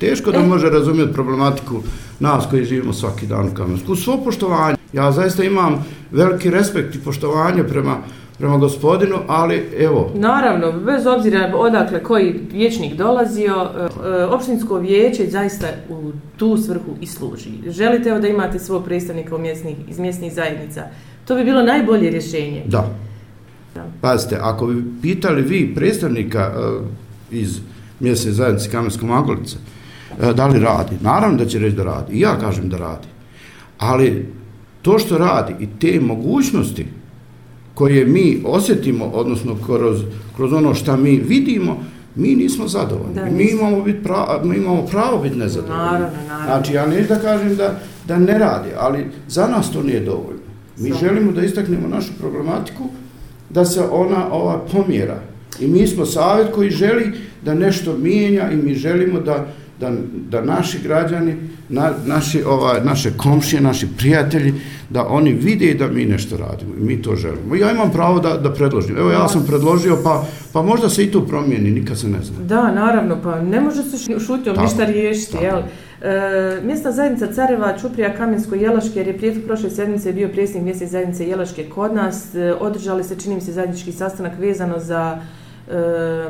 Teško 0.00 0.30
da 0.30 0.38
e. 0.38 0.46
može 0.46 0.70
razumjeti 0.70 1.12
problematiku 1.12 1.82
nas 2.20 2.44
koji 2.50 2.64
živimo 2.64 2.92
svaki 2.92 3.26
dan 3.26 3.48
u 3.48 3.54
Kamensku. 3.54 3.96
Svo 3.96 4.16
poštovanje. 4.24 4.76
Ja 4.92 5.12
zaista 5.12 5.44
imam 5.44 5.84
veliki 6.10 6.50
respekt 6.50 6.94
i 6.94 6.98
poštovanje 6.98 7.64
prema, 7.64 7.96
prema 8.38 8.56
gospodinu, 8.56 9.16
ali 9.26 9.64
evo... 9.78 10.10
Naravno, 10.14 10.72
bez 10.72 11.06
obzira 11.06 11.52
odakle 11.56 12.02
koji 12.02 12.40
vječnik 12.52 12.94
dolazio, 12.94 13.54
e, 13.54 14.08
e, 14.08 14.24
opštinsko 14.24 14.78
vijeće 14.78 15.26
zaista 15.26 15.66
u 15.88 16.12
tu 16.36 16.56
svrhu 16.56 16.96
i 17.00 17.06
služi. 17.06 17.50
Želite 17.66 18.08
evo 18.08 18.18
da 18.18 18.28
imate 18.28 18.58
svog 18.58 18.84
predstavnika 18.84 19.36
u 19.36 19.38
mjesnih, 19.38 19.76
iz 19.88 19.98
mjesnih 19.98 20.34
zajednica. 20.34 20.82
To 21.24 21.34
bi 21.34 21.44
bilo 21.44 21.62
najbolje 21.62 22.10
rješenje. 22.10 22.62
Da. 22.66 22.90
da. 23.74 23.84
Pazite, 24.00 24.38
ako 24.40 24.66
bi 24.66 24.84
pitali 25.02 25.42
vi 25.42 25.74
predstavnika 25.74 26.52
iz 27.30 27.60
mjesne 28.00 28.32
zajednice 28.32 28.70
Kamensko 28.70 29.06
Magolice, 29.06 29.56
da 30.34 30.46
li 30.46 30.60
radi? 30.60 30.96
Naravno 31.00 31.38
da 31.38 31.46
će 31.46 31.58
reći 31.58 31.76
da 31.76 31.84
radi. 31.84 32.12
I 32.12 32.20
ja 32.20 32.38
kažem 32.38 32.68
da 32.68 32.76
radi. 32.76 33.06
Ali 33.78 34.26
to 34.82 34.98
što 34.98 35.18
radi 35.18 35.54
i 35.60 35.66
te 35.80 36.00
mogućnosti 36.00 36.86
koje 37.74 38.04
mi 38.06 38.42
osjetimo, 38.44 39.04
odnosno 39.04 39.56
kroz, 39.66 40.02
kroz 40.36 40.52
ono 40.52 40.74
što 40.74 40.96
mi 40.96 41.16
vidimo, 41.16 41.84
mi 42.14 42.34
nismo 42.34 42.68
zadovoljni. 42.68 43.14
Da, 43.14 43.24
mi, 43.24 43.44
imamo 43.44 43.82
bit 43.82 44.02
pravo, 44.02 44.44
mi 44.44 44.56
imamo 44.56 44.86
pravo 44.86 45.18
biti 45.18 45.36
nezadovoljni. 45.36 45.82
Naravno, 45.84 46.08
naravno. 46.28 46.44
Znači, 46.46 46.72
ja 46.72 46.86
neću 46.86 47.08
da 47.08 47.20
kažem 47.20 47.56
da, 47.56 47.80
da 48.08 48.18
ne 48.18 48.38
radi, 48.38 48.68
ali 48.78 49.06
za 49.28 49.46
nas 49.46 49.70
to 49.70 49.82
nije 49.82 50.00
dovoljno. 50.00 50.48
Mi 50.78 50.90
Samo. 50.90 51.00
želimo 51.00 51.32
da 51.32 51.42
istaknemo 51.42 51.88
našu 51.88 52.12
problematiku, 52.20 52.84
da 53.50 53.64
se 53.64 53.80
ona 53.90 54.32
ova 54.32 54.58
pomjera. 54.72 55.20
I 55.60 55.66
mi 55.66 55.86
smo 55.86 56.06
savjet 56.06 56.52
koji 56.54 56.70
želi 56.70 57.12
da 57.44 57.54
nešto 57.54 57.96
mijenja 57.96 58.50
i 58.50 58.56
mi 58.56 58.74
želimo 58.74 59.20
da, 59.20 59.46
da, 59.80 59.92
da 60.30 60.44
naši 60.44 60.78
građani, 60.82 61.36
na, 61.68 61.92
naši, 62.06 62.42
ova, 62.42 62.80
naše 62.84 63.10
komšije, 63.16 63.60
naši 63.62 63.86
prijatelji, 63.98 64.54
da 64.90 65.06
oni 65.06 65.32
vide 65.32 65.74
da 65.74 65.88
mi 65.88 66.04
nešto 66.04 66.36
radimo 66.36 66.74
i 66.80 66.84
mi 66.84 67.02
to 67.02 67.16
želimo. 67.16 67.54
Ja 67.54 67.72
imam 67.72 67.92
pravo 67.92 68.20
da, 68.20 68.36
da 68.36 68.52
predložim. 68.52 68.96
Evo 68.96 69.10
ja 69.10 69.28
sam 69.28 69.44
predložio, 69.46 69.98
pa, 70.04 70.24
pa 70.52 70.62
možda 70.62 70.88
se 70.88 71.04
i 71.04 71.10
to 71.10 71.26
promijeni, 71.26 71.70
nikad 71.70 71.98
se 71.98 72.08
ne 72.08 72.22
zna. 72.22 72.44
Da, 72.44 72.72
naravno, 72.72 73.18
pa 73.22 73.40
ne 73.40 73.60
može 73.60 73.82
se 73.82 74.20
šutio 74.20 74.52
ništa 74.62 74.84
riješiti, 74.84 75.36
jel? 75.42 75.58
E, 76.02 76.60
mjesta 76.64 76.92
zajednica 76.92 77.32
Careva, 77.32 77.78
Čuprija, 77.78 78.14
Kamensko, 78.14 78.54
Jelaške, 78.54 78.98
jer 78.98 79.06
je 79.06 79.18
prijatelj 79.18 79.46
prošle 79.46 79.70
sedmice 79.70 80.12
bio 80.12 80.28
prijesnik 80.28 80.62
mjesta 80.62 80.86
zajednice 80.86 81.28
Jelaške 81.28 81.64
kod 81.74 81.94
nas. 81.94 82.34
E, 82.34 82.54
održali 82.60 83.04
se, 83.04 83.16
činim 83.16 83.40
se, 83.40 83.52
zajednički 83.52 83.92
sastanak 83.92 84.38
vezano 84.38 84.78
za 84.78 85.18
e, 85.70 85.74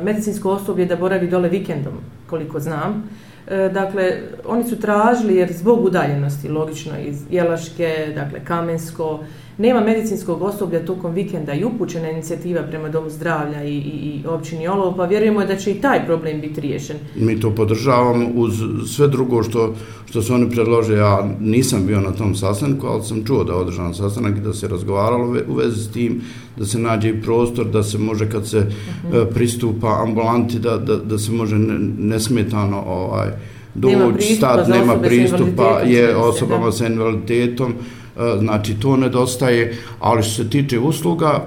medicinsko 0.03 0.51
osoblje 0.51 0.85
da 0.85 0.95
boravi 0.95 1.27
dole 1.27 1.49
vikendom, 1.49 1.93
koliko 2.29 2.59
znam. 2.59 3.09
E, 3.49 3.69
dakle, 3.69 4.17
oni 4.45 4.63
su 4.63 4.79
tražili, 4.79 5.35
jer 5.35 5.53
zbog 5.53 5.85
udaljenosti, 5.85 6.49
logično, 6.49 6.99
iz 6.99 7.21
Jelaške, 7.29 8.11
dakle, 8.15 8.39
Kamensko, 8.45 9.19
nema 9.59 9.81
medicinskog 9.81 10.41
osoblja 10.41 10.85
tokom 10.85 11.13
vikenda 11.13 11.53
i 11.53 11.63
upućena 11.63 12.09
inicijativa 12.09 12.63
prema 12.63 12.89
Domu 12.89 13.09
zdravlja 13.09 13.63
i, 13.63 13.73
i, 13.73 14.21
i 14.23 14.27
općini 14.27 14.67
Olovo, 14.67 14.95
pa 14.97 15.05
vjerujemo 15.05 15.45
da 15.45 15.55
će 15.55 15.71
i 15.71 15.81
taj 15.81 16.05
problem 16.05 16.41
biti 16.41 16.61
riješen. 16.61 16.97
Mi 17.15 17.39
to 17.39 17.55
podržavamo 17.55 18.29
uz 18.35 18.53
sve 18.87 19.07
drugo 19.07 19.43
što, 19.43 19.75
što 20.09 20.21
su 20.21 20.33
oni 20.33 20.49
predlože. 20.49 20.95
Ja 20.95 21.29
nisam 21.39 21.85
bio 21.87 22.01
na 22.01 22.11
tom 22.11 22.35
sastanku, 22.35 22.87
ali 22.87 23.03
sam 23.03 23.25
čuo 23.25 23.43
da 23.43 23.53
je 23.53 23.59
održan 23.59 23.93
sastanak 23.93 24.37
i 24.37 24.41
da 24.41 24.53
se 24.53 24.67
razgovaralo 24.67 25.35
u 25.47 25.53
vezi 25.53 25.83
s 25.83 25.91
tim, 25.91 26.21
da 26.57 26.65
se 26.65 26.79
nađe 26.79 27.09
i 27.09 27.21
prostor, 27.21 27.65
da 27.65 27.83
se 27.83 27.97
može 27.97 28.29
kad 28.29 28.47
se 28.47 28.57
uh 28.57 28.65
mhm. 28.65 29.17
-huh. 29.17 29.33
pristupa 29.33 30.03
ambulanti, 30.03 30.59
da, 30.59 30.77
da, 30.77 30.97
da 30.97 31.17
se 31.17 31.31
može 31.31 31.55
nesmetano 31.97 32.83
ovaj, 32.87 33.29
doći, 33.75 34.35
stad, 34.35 34.69
nema 34.69 34.95
pristupa, 34.95 35.79
je 35.85 36.15
osobama 36.15 36.71
sa 36.71 36.87
invaliditetom. 36.87 37.73
E, 38.19 38.37
znači 38.39 38.73
to 38.73 38.97
nedostaje, 38.97 39.77
ali 39.99 40.23
što 40.23 40.43
se 40.43 40.49
tiče 40.49 40.79
usluga, 40.79 41.43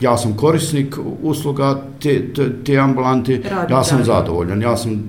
ja 0.00 0.16
sam 0.16 0.36
korisnik 0.36 0.96
usluga 1.22 1.82
te, 2.02 2.32
te, 2.34 2.62
te 2.64 2.78
ambulante, 2.78 3.40
Radi, 3.50 3.72
ja 3.72 3.84
sam 3.84 3.98
da, 3.98 4.04
zadovoljan, 4.04 4.62
ja 4.62 4.76
sam 4.76 5.02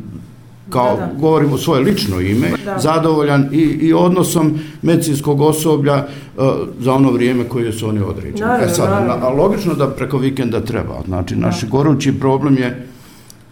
kao 0.70 0.96
da, 0.96 1.06
da. 1.06 1.13
govorim 1.20 1.54
o 1.54 1.58
svoje 1.58 1.82
lično 1.82 2.22
ime, 2.22 2.50
da. 2.66 2.80
zadovoljan 2.80 3.50
i, 3.52 3.62
i 3.62 3.94
odnosom 3.94 4.60
medicinskog 4.82 5.42
osoblja 5.42 5.96
uh, 6.38 6.44
za 6.80 6.94
ono 6.94 7.12
vrijeme 7.12 7.44
koje 7.44 7.74
su 7.74 7.90
oni 7.90 8.00
određeni. 8.00 8.52
e 8.63 8.70
sad, 8.70 9.08
na, 9.08 9.30
logično 9.30 9.74
da 9.74 9.90
preko 9.90 10.18
vikenda 10.18 10.62
treba. 10.62 11.02
Znači, 11.06 11.36
naš 11.36 11.66
gorući 11.70 12.20
problem 12.20 12.58
je 12.58 12.88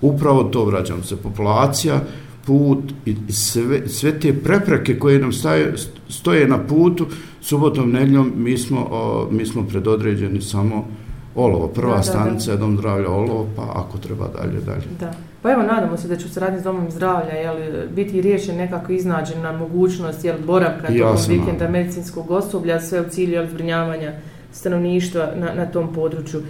upravo 0.01 0.43
to, 0.43 0.65
vraćam 0.65 1.03
se, 1.03 1.15
populacija, 1.15 1.99
put 2.45 2.93
i 3.05 3.15
sve, 3.31 3.87
sve 3.87 4.19
te 4.19 4.33
prepreke 4.33 4.99
koje 4.99 5.19
nam 5.19 5.33
staje, 5.33 5.73
stoje 6.09 6.47
na 6.47 6.57
putu, 6.57 7.05
subotom, 7.41 7.91
nedljom, 7.91 8.31
mi 8.35 8.57
smo, 8.57 8.87
o, 8.91 9.27
mi 9.31 9.45
smo 9.45 9.67
predodređeni 9.67 10.41
samo 10.41 10.87
Olovo, 11.35 11.67
prva 11.67 11.95
da, 11.95 12.03
stanica 12.03 12.51
je 12.51 12.57
Dom 12.57 12.77
zdravlja 12.77 13.09
Olovo, 13.09 13.47
pa 13.55 13.61
ako 13.61 13.97
treba 13.97 14.27
dalje, 14.27 14.61
dalje. 14.61 14.83
Da. 14.99 15.13
Pa 15.41 15.51
evo, 15.51 15.63
nadamo 15.63 15.97
se 15.97 16.07
da 16.07 16.15
će 16.15 16.25
u 16.25 16.29
saradnji 16.29 16.59
s 16.59 16.63
domom 16.63 16.91
zdravlja 16.91 17.33
jel, 17.33 17.55
biti 17.95 18.21
riješen 18.21 18.57
nekako 18.57 18.91
iznađena 18.91 19.51
mogućnost 19.51 20.25
jel, 20.25 20.35
boravka 20.45 20.93
Ja 20.93 21.07
tokom 21.07 21.23
vikenda 21.27 21.69
medicinskog 21.69 22.31
osoblja, 22.31 22.81
sve 22.81 23.01
u 23.01 23.09
cilju 23.09 23.33
jel, 23.33 23.47
zbrinjavanja 23.47 24.13
stanovništva 24.51 25.27
na, 25.35 25.53
na 25.53 25.65
tom 25.65 25.93
području. 25.93 26.41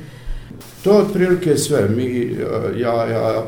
To 0.84 0.94
je 0.94 1.02
otprilike 1.02 1.58
sve. 1.58 1.90
Mi, 1.90 2.06
e, 2.06 2.80
ja, 2.80 3.06
ja 3.06 3.44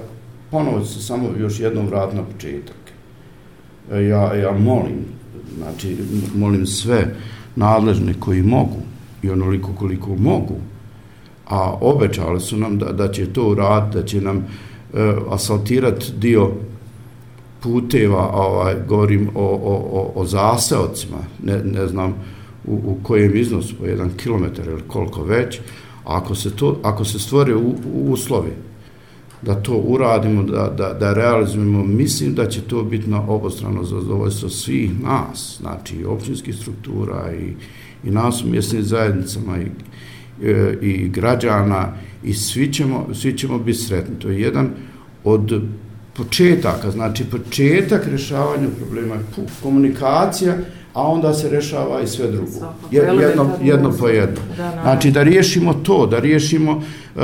ponovo 0.51 0.85
se 0.85 1.01
samo 1.01 1.29
još 1.39 1.59
jednom 1.59 1.87
vrat 1.87 2.13
na 2.13 2.23
početak. 2.23 2.77
E, 3.91 4.03
ja, 4.03 4.33
ja 4.33 4.51
molim, 4.51 5.05
znači 5.57 5.97
molim 6.35 6.65
sve 6.65 7.15
nadležne 7.55 8.13
koji 8.19 8.41
mogu 8.43 8.81
i 9.23 9.29
onoliko 9.29 9.73
koliko 9.73 10.15
mogu, 10.15 10.55
a 11.47 11.73
obećali 11.81 12.39
su 12.39 12.57
nam 12.57 12.77
da, 12.77 12.91
da 12.91 13.11
će 13.11 13.33
to 13.33 13.49
uraditi, 13.49 13.97
da 13.97 14.05
će 14.05 14.21
nam 14.21 14.37
e, 14.37 15.13
asfaltirati 15.29 16.11
dio 16.17 16.51
puteva, 17.59 18.31
ovaj, 18.33 18.75
govorim 18.87 19.29
o, 19.35 19.43
o, 19.43 19.73
o, 19.91 20.11
o 20.15 20.25
zaseocima, 20.25 21.17
ne, 21.43 21.63
ne 21.63 21.87
znam 21.87 22.15
u, 22.65 22.73
u 22.73 22.97
kojem 23.03 23.35
iznosu, 23.35 23.75
po 23.75 23.85
jedan 23.85 24.09
kilometar 24.17 24.67
ili 24.67 24.81
koliko 24.87 25.23
već, 25.23 25.59
ako 26.05 26.35
se, 26.35 26.55
to, 26.55 26.79
ako 26.83 27.05
se 27.05 27.19
stvore 27.19 27.55
u, 27.55 27.75
u 27.93 28.11
uslovi 28.11 28.51
da 29.41 29.55
to 29.55 29.73
uradimo, 29.73 30.43
da, 30.43 30.73
da, 30.77 30.93
da 30.93 31.13
realizujemo, 31.13 31.83
mislim 31.83 32.35
da 32.35 32.47
će 32.47 32.61
to 32.61 32.83
biti 32.83 33.09
na 33.09 33.21
obostrano 33.27 33.83
zadovoljstvo 33.83 34.49
svih 34.49 35.03
nas, 35.03 35.57
znači 35.61 35.95
i 35.95 36.05
općinskih 36.05 36.55
struktura 36.55 37.31
i, 37.33 37.53
i 38.07 38.11
nas 38.11 38.43
u 38.43 38.47
mjesnim 38.47 38.83
zajednicama 38.83 39.57
i, 39.57 39.67
i, 40.47 40.87
i 40.87 41.09
građana 41.09 41.93
i 42.23 42.33
svi 42.33 42.73
ćemo, 42.73 43.07
svi 43.13 43.37
ćemo 43.37 43.59
biti 43.59 43.77
sretni. 43.79 44.19
To 44.19 44.29
je 44.29 44.41
jedan 44.41 44.69
od 45.23 45.61
početaka, 46.13 46.91
znači 46.91 47.23
početak 47.25 48.07
rješavanja 48.07 48.67
problema 48.79 49.15
je 49.15 49.21
komunikacija, 49.63 50.57
a 50.97 51.07
onda 51.07 51.33
se 51.33 51.49
rešava 51.49 52.01
i 52.01 52.07
sve 52.07 52.27
drugo. 52.31 52.51
Jedno, 52.91 53.11
Elementarno 53.11 53.53
jedno 53.63 53.91
po 53.99 54.07
jedno. 54.07 54.41
Znači 54.81 55.11
da 55.11 55.23
riješimo 55.23 55.73
to, 55.73 56.05
da 56.05 56.19
riješimo 56.19 56.71
uh, 56.71 57.23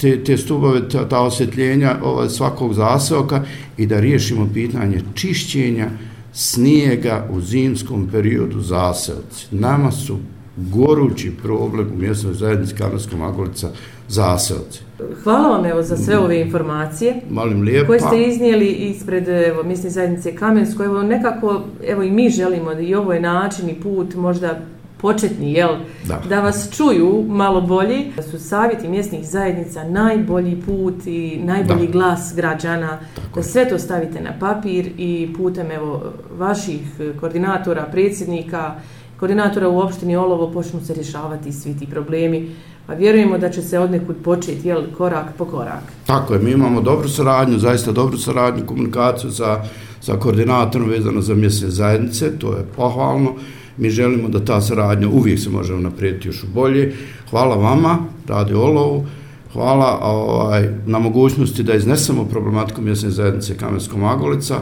te, 0.00 0.24
te 0.24 0.36
stubove, 0.36 0.88
ta, 0.88 1.08
ta 1.08 1.20
osvjetljenja 1.20 1.96
ovaj, 2.02 2.28
svakog 2.28 2.74
zaseoka 2.74 3.42
i 3.76 3.86
da 3.86 4.00
riješimo 4.00 4.48
pitanje 4.54 5.00
čišćenja 5.14 5.88
snijega 6.32 7.26
u 7.30 7.40
zimskom 7.40 8.08
periodu 8.12 8.60
zaseoci. 8.60 9.46
Nama 9.50 9.92
su 9.92 10.18
gorući 10.56 11.32
problem 11.42 11.88
u 11.94 11.98
mjesnoj 11.98 12.34
zajednici 12.34 12.74
Karlovska 12.74 13.16
Magolica 13.16 13.70
zaseoci. 14.10 14.80
Hvala 15.22 15.48
vam 15.48 15.66
evo 15.66 15.82
za 15.82 15.96
sve 15.96 16.18
ove 16.18 16.40
informacije. 16.40 17.16
Molim 17.30 17.62
lijepa. 17.62 17.86
koje 17.86 18.00
ste 18.00 18.22
iznijeli 18.22 18.66
ispred 18.66 19.28
evo, 19.28 19.62
misli 19.62 19.90
zajednice 19.90 20.36
Kamensko. 20.36 20.84
Evo, 20.84 21.02
nekako, 21.02 21.62
evo 21.86 22.02
i 22.02 22.10
mi 22.10 22.30
želimo 22.30 22.74
da 22.74 22.80
i 22.80 22.94
ovo 22.94 23.12
je 23.12 23.20
način 23.20 23.68
i 23.68 23.74
put 23.74 24.14
možda 24.14 24.58
početni, 25.00 25.52
jel? 25.52 25.76
Da. 26.08 26.22
da 26.28 26.40
vas 26.40 26.68
čuju 26.76 27.24
malo 27.28 27.60
bolji. 27.60 28.12
Da 28.16 28.22
su 28.22 28.38
savjeti 28.38 28.88
mjesnih 28.88 29.28
zajednica 29.28 29.84
najbolji 29.84 30.62
put 30.66 31.06
i 31.06 31.40
najbolji 31.44 31.86
Da. 31.86 31.92
glas 31.92 32.32
građana. 32.36 32.98
Tako 33.16 33.40
da 33.40 33.42
sve 33.42 33.68
to 33.68 33.78
stavite 33.78 34.20
na 34.20 34.30
papir 34.40 34.90
i 34.98 35.34
putem 35.36 35.70
evo, 35.70 36.02
vaših 36.38 36.80
koordinatora, 37.20 37.86
predsjednika, 37.92 38.74
koordinatora 39.20 39.68
u 39.68 39.78
opštini 39.78 40.16
Olovo 40.16 40.50
počnu 40.52 40.80
se 40.86 40.94
rješavati 40.94 41.52
svi 41.52 41.78
ti 41.78 41.86
problemi. 41.86 42.50
Pa 42.86 42.94
vjerujemo 42.94 43.38
da 43.38 43.50
će 43.50 43.62
se 43.62 43.78
odnekud 43.78 44.16
početi, 44.24 44.68
jel, 44.68 44.82
korak 44.98 45.26
po 45.38 45.44
korak. 45.44 45.82
Tako 46.06 46.34
je, 46.34 46.40
mi 46.40 46.50
imamo 46.50 46.80
dobru 46.80 47.08
saradnju, 47.08 47.58
zaista 47.58 47.92
dobru 47.92 48.18
saradnju, 48.18 48.66
komunikaciju 48.66 49.30
sa, 49.30 49.64
sa 50.00 50.16
koordinatorom 50.16 50.88
vezano 50.88 51.20
za 51.20 51.34
mjesne 51.34 51.70
zajednice, 51.70 52.38
to 52.38 52.52
je 52.56 52.64
pohvalno. 52.76 53.34
Mi 53.76 53.90
želimo 53.90 54.28
da 54.28 54.44
ta 54.44 54.60
saradnja 54.60 55.08
uvijek 55.08 55.38
se 55.38 55.50
može 55.50 55.76
naprijediti 55.76 56.28
još 56.28 56.44
bolje. 56.54 56.94
Hvala 57.30 57.56
vama, 57.56 57.98
Radio 58.26 58.62
Olovu, 58.62 59.06
hvala 59.52 59.98
ovaj, 60.02 60.68
na 60.86 60.98
mogućnosti 60.98 61.62
da 61.62 61.74
iznesemo 61.74 62.24
problematiku 62.24 62.82
mjesne 62.82 63.10
zajednice 63.10 63.56
Kamensko 63.56 63.98
Magolica, 63.98 64.56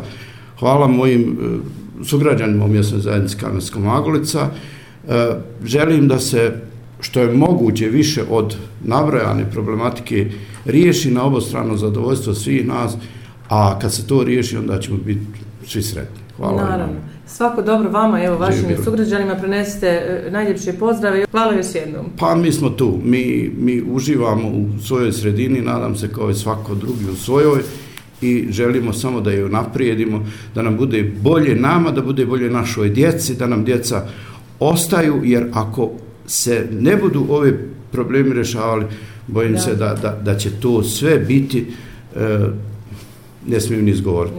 hvala 0.59 0.87
mojim 0.87 1.23
e, 1.23 1.59
sugrađanima 2.05 2.65
u 2.65 2.69
mjesnoj 2.69 3.01
zajednici 3.01 3.37
Kamensko 3.37 3.81
Magolica. 3.81 4.49
E, 5.09 5.31
želim 5.65 6.09
da 6.09 6.19
se 6.19 6.53
što 7.01 7.21
je 7.21 7.35
moguće 7.35 7.89
više 7.89 8.23
od 8.31 8.57
nabrojane 8.85 9.51
problematike 9.51 10.31
riješi 10.65 11.11
na 11.11 11.25
obostrano 11.25 11.77
zadovoljstvo 11.77 12.35
svih 12.35 12.67
nas, 12.67 12.97
a 13.49 13.79
kad 13.79 13.95
se 13.95 14.07
to 14.07 14.25
riješi 14.25 14.57
onda 14.57 14.81
ćemo 14.81 14.99
biti 14.99 15.21
svi 15.67 15.83
sretni. 15.83 16.19
Hvala 16.37 16.63
vam. 16.63 16.71
Naravno. 16.71 17.01
Svako 17.27 17.63
dobro 17.63 17.91
vama, 17.91 18.25
evo, 18.25 18.39
vašim 18.39 18.61
Živjeli. 18.61 18.85
sugrađanima 18.85 19.35
prenesite 19.35 19.87
e, 19.87 20.31
najljepše 20.31 20.73
pozdrave. 20.73 21.25
Hvala 21.31 21.55
još 21.55 21.67
jednom. 21.75 22.07
Pa 22.19 22.35
mi 22.35 22.53
smo 22.53 22.71
tu, 22.71 22.99
mi, 23.05 23.51
mi 23.59 23.83
uživamo 23.91 24.49
u 24.49 24.81
svojoj 24.83 25.13
sredini, 25.13 25.61
nadam 25.61 25.97
se 25.97 26.09
kao 26.13 26.31
i 26.31 26.35
svako 26.35 26.75
drugi 26.75 27.05
u 27.13 27.17
svojoj 27.17 27.63
i 28.22 28.46
želimo 28.50 28.92
samo 28.92 29.20
da 29.20 29.31
je 29.31 29.48
naprijedimo, 29.48 30.26
da 30.54 30.62
nam 30.62 30.76
bude 30.76 31.12
bolje 31.22 31.54
nama, 31.54 31.90
da 31.90 32.02
bude 32.02 32.26
bolje 32.26 32.50
našoj 32.50 32.88
djeci, 32.88 33.35
da 33.35 33.46
nam 33.46 33.64
djeca 33.64 34.07
ostaju, 34.61 35.20
jer 35.24 35.46
ako 35.52 35.90
se 36.26 36.66
ne 36.70 36.96
budu 36.96 37.26
ove 37.28 37.52
problemi 37.92 38.35
rešavali, 38.35 38.85
bojim 39.26 39.52
Da. 39.52 39.59
se 39.59 39.74
da, 39.74 39.94
da, 40.02 40.18
da 40.24 40.37
će 40.38 40.50
to 40.50 40.83
sve 40.83 41.18
biti, 41.18 41.66
e, 42.16 42.38
ne 43.46 43.61
smijem 43.61 43.85
ni 43.85 43.90
izgovoriti. 43.90 44.37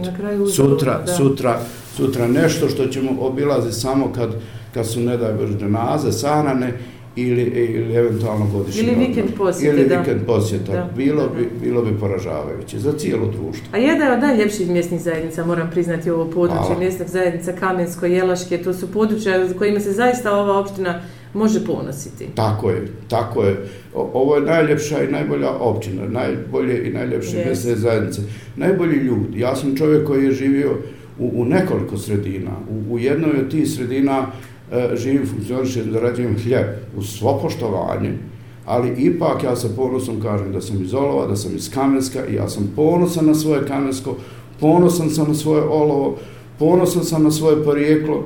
Sutra, 0.54 1.02
da. 1.06 1.14
sutra, 1.14 1.60
sutra 1.96 2.28
nešto 2.28 2.68
što 2.68 2.86
ćemo 2.86 3.10
obilaziti 3.20 3.74
samo 3.74 4.12
kad, 4.12 4.30
kad 4.74 4.86
su, 4.86 5.00
ne 5.00 5.16
daj 5.16 5.32
Bože, 5.32 5.58
dženaze, 5.58 6.12
sahrane 6.12 6.78
ili, 7.20 7.42
ili 7.42 7.94
eventualno 7.94 8.46
godišnji 8.52 8.82
Ili 8.82 9.06
vikend 9.06 9.28
posjete, 9.38 9.76
Ili 9.76 9.88
da. 9.88 9.98
vikend 9.98 10.20
posjeta. 10.26 10.72
Da, 10.72 10.90
Bilo, 10.96 11.22
da, 11.22 11.28
bi, 11.34 11.48
bilo 11.62 11.82
bi 11.82 11.98
poražavajuće 12.00 12.78
za 12.78 12.92
cijelo 12.92 13.26
društvo. 13.26 13.66
A 13.72 13.76
jedna 13.76 14.12
od 14.12 14.20
najljepših 14.20 14.70
mjesnih 14.70 15.00
zajednica, 15.00 15.46
moram 15.46 15.70
priznati 15.70 16.10
ovo 16.10 16.24
područje, 16.24 16.64
Hvala. 16.66 16.78
mjesnih 16.78 17.08
zajednica 17.08 17.52
Kamensko, 17.52 18.06
Jelaške, 18.06 18.58
to 18.58 18.74
su 18.74 18.92
područja 18.92 19.46
za 19.48 19.54
kojima 19.54 19.80
se 19.80 19.92
zaista 19.92 20.36
ova 20.36 20.58
opština 20.58 21.00
može 21.34 21.66
ponositi. 21.66 22.26
Tako 22.34 22.70
je, 22.70 22.86
tako 23.08 23.42
je. 23.42 23.56
O, 23.94 24.10
ovo 24.14 24.36
je 24.36 24.42
najljepša 24.42 25.02
i 25.02 25.12
najbolja 25.12 25.50
općina, 25.50 26.02
najbolje 26.08 26.88
i 26.88 26.92
najljepše 26.92 27.36
Jest. 27.36 27.46
mjesne 27.46 27.74
zajednice. 27.74 28.20
Najbolji 28.56 28.96
ljudi. 28.96 29.40
Ja 29.40 29.56
sam 29.56 29.76
čovjek 29.76 30.06
koji 30.06 30.24
je 30.24 30.32
živio 30.32 30.70
u, 31.18 31.30
u 31.34 31.44
nekoliko 31.44 31.96
sredina. 31.98 32.50
U, 32.70 32.94
u 32.94 32.98
jednoj 32.98 33.30
od 33.40 33.50
tih 33.50 33.68
sredina 33.70 34.26
E, 34.72 34.96
živim, 34.96 35.26
funkcionišem, 35.26 35.92
zarađujem 35.92 36.36
hljeb 36.36 36.66
u 36.96 37.02
svo 37.02 37.38
poštovanje, 37.42 38.18
ali 38.66 38.94
ipak 38.98 39.42
ja 39.42 39.56
sa 39.56 39.68
ponosom 39.76 40.20
kažem 40.22 40.52
da 40.52 40.60
sam 40.60 40.82
iz 40.82 40.94
Olova, 40.94 41.26
da 41.26 41.36
sam 41.36 41.56
iz 41.56 41.70
Kamenska 41.70 42.26
i 42.26 42.34
ja 42.34 42.48
sam 42.48 42.72
ponosan 42.76 43.26
na 43.26 43.34
svoje 43.34 43.66
Kamensko, 43.66 44.16
ponosan 44.60 45.10
sam 45.10 45.28
na 45.28 45.34
svoje 45.34 45.62
Olovo, 45.62 46.16
ponosan 46.58 47.04
sam 47.04 47.22
na 47.22 47.30
svoje 47.30 47.64
porijeklo 47.64 48.24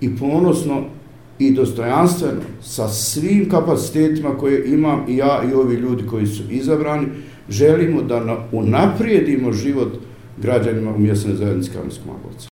i 0.00 0.16
ponosno 0.16 0.82
i 1.38 1.50
dostojanstveno 1.50 2.40
sa 2.62 2.88
svim 2.88 3.48
kapacitetima 3.50 4.38
koje 4.38 4.74
imam 4.74 5.04
i 5.08 5.16
ja 5.16 5.42
i 5.50 5.54
ovi 5.54 5.74
ljudi 5.74 6.06
koji 6.06 6.26
su 6.26 6.42
izabrani, 6.50 7.06
želimo 7.48 8.02
da 8.02 8.24
na, 8.24 8.36
unaprijedimo 8.52 9.52
život 9.52 9.92
građanima 10.42 10.94
u 10.94 10.98
mjesnoj 10.98 11.34
zajednici 11.34 11.70
Kamenskog 11.70 12.06
Maglovca. 12.06 12.34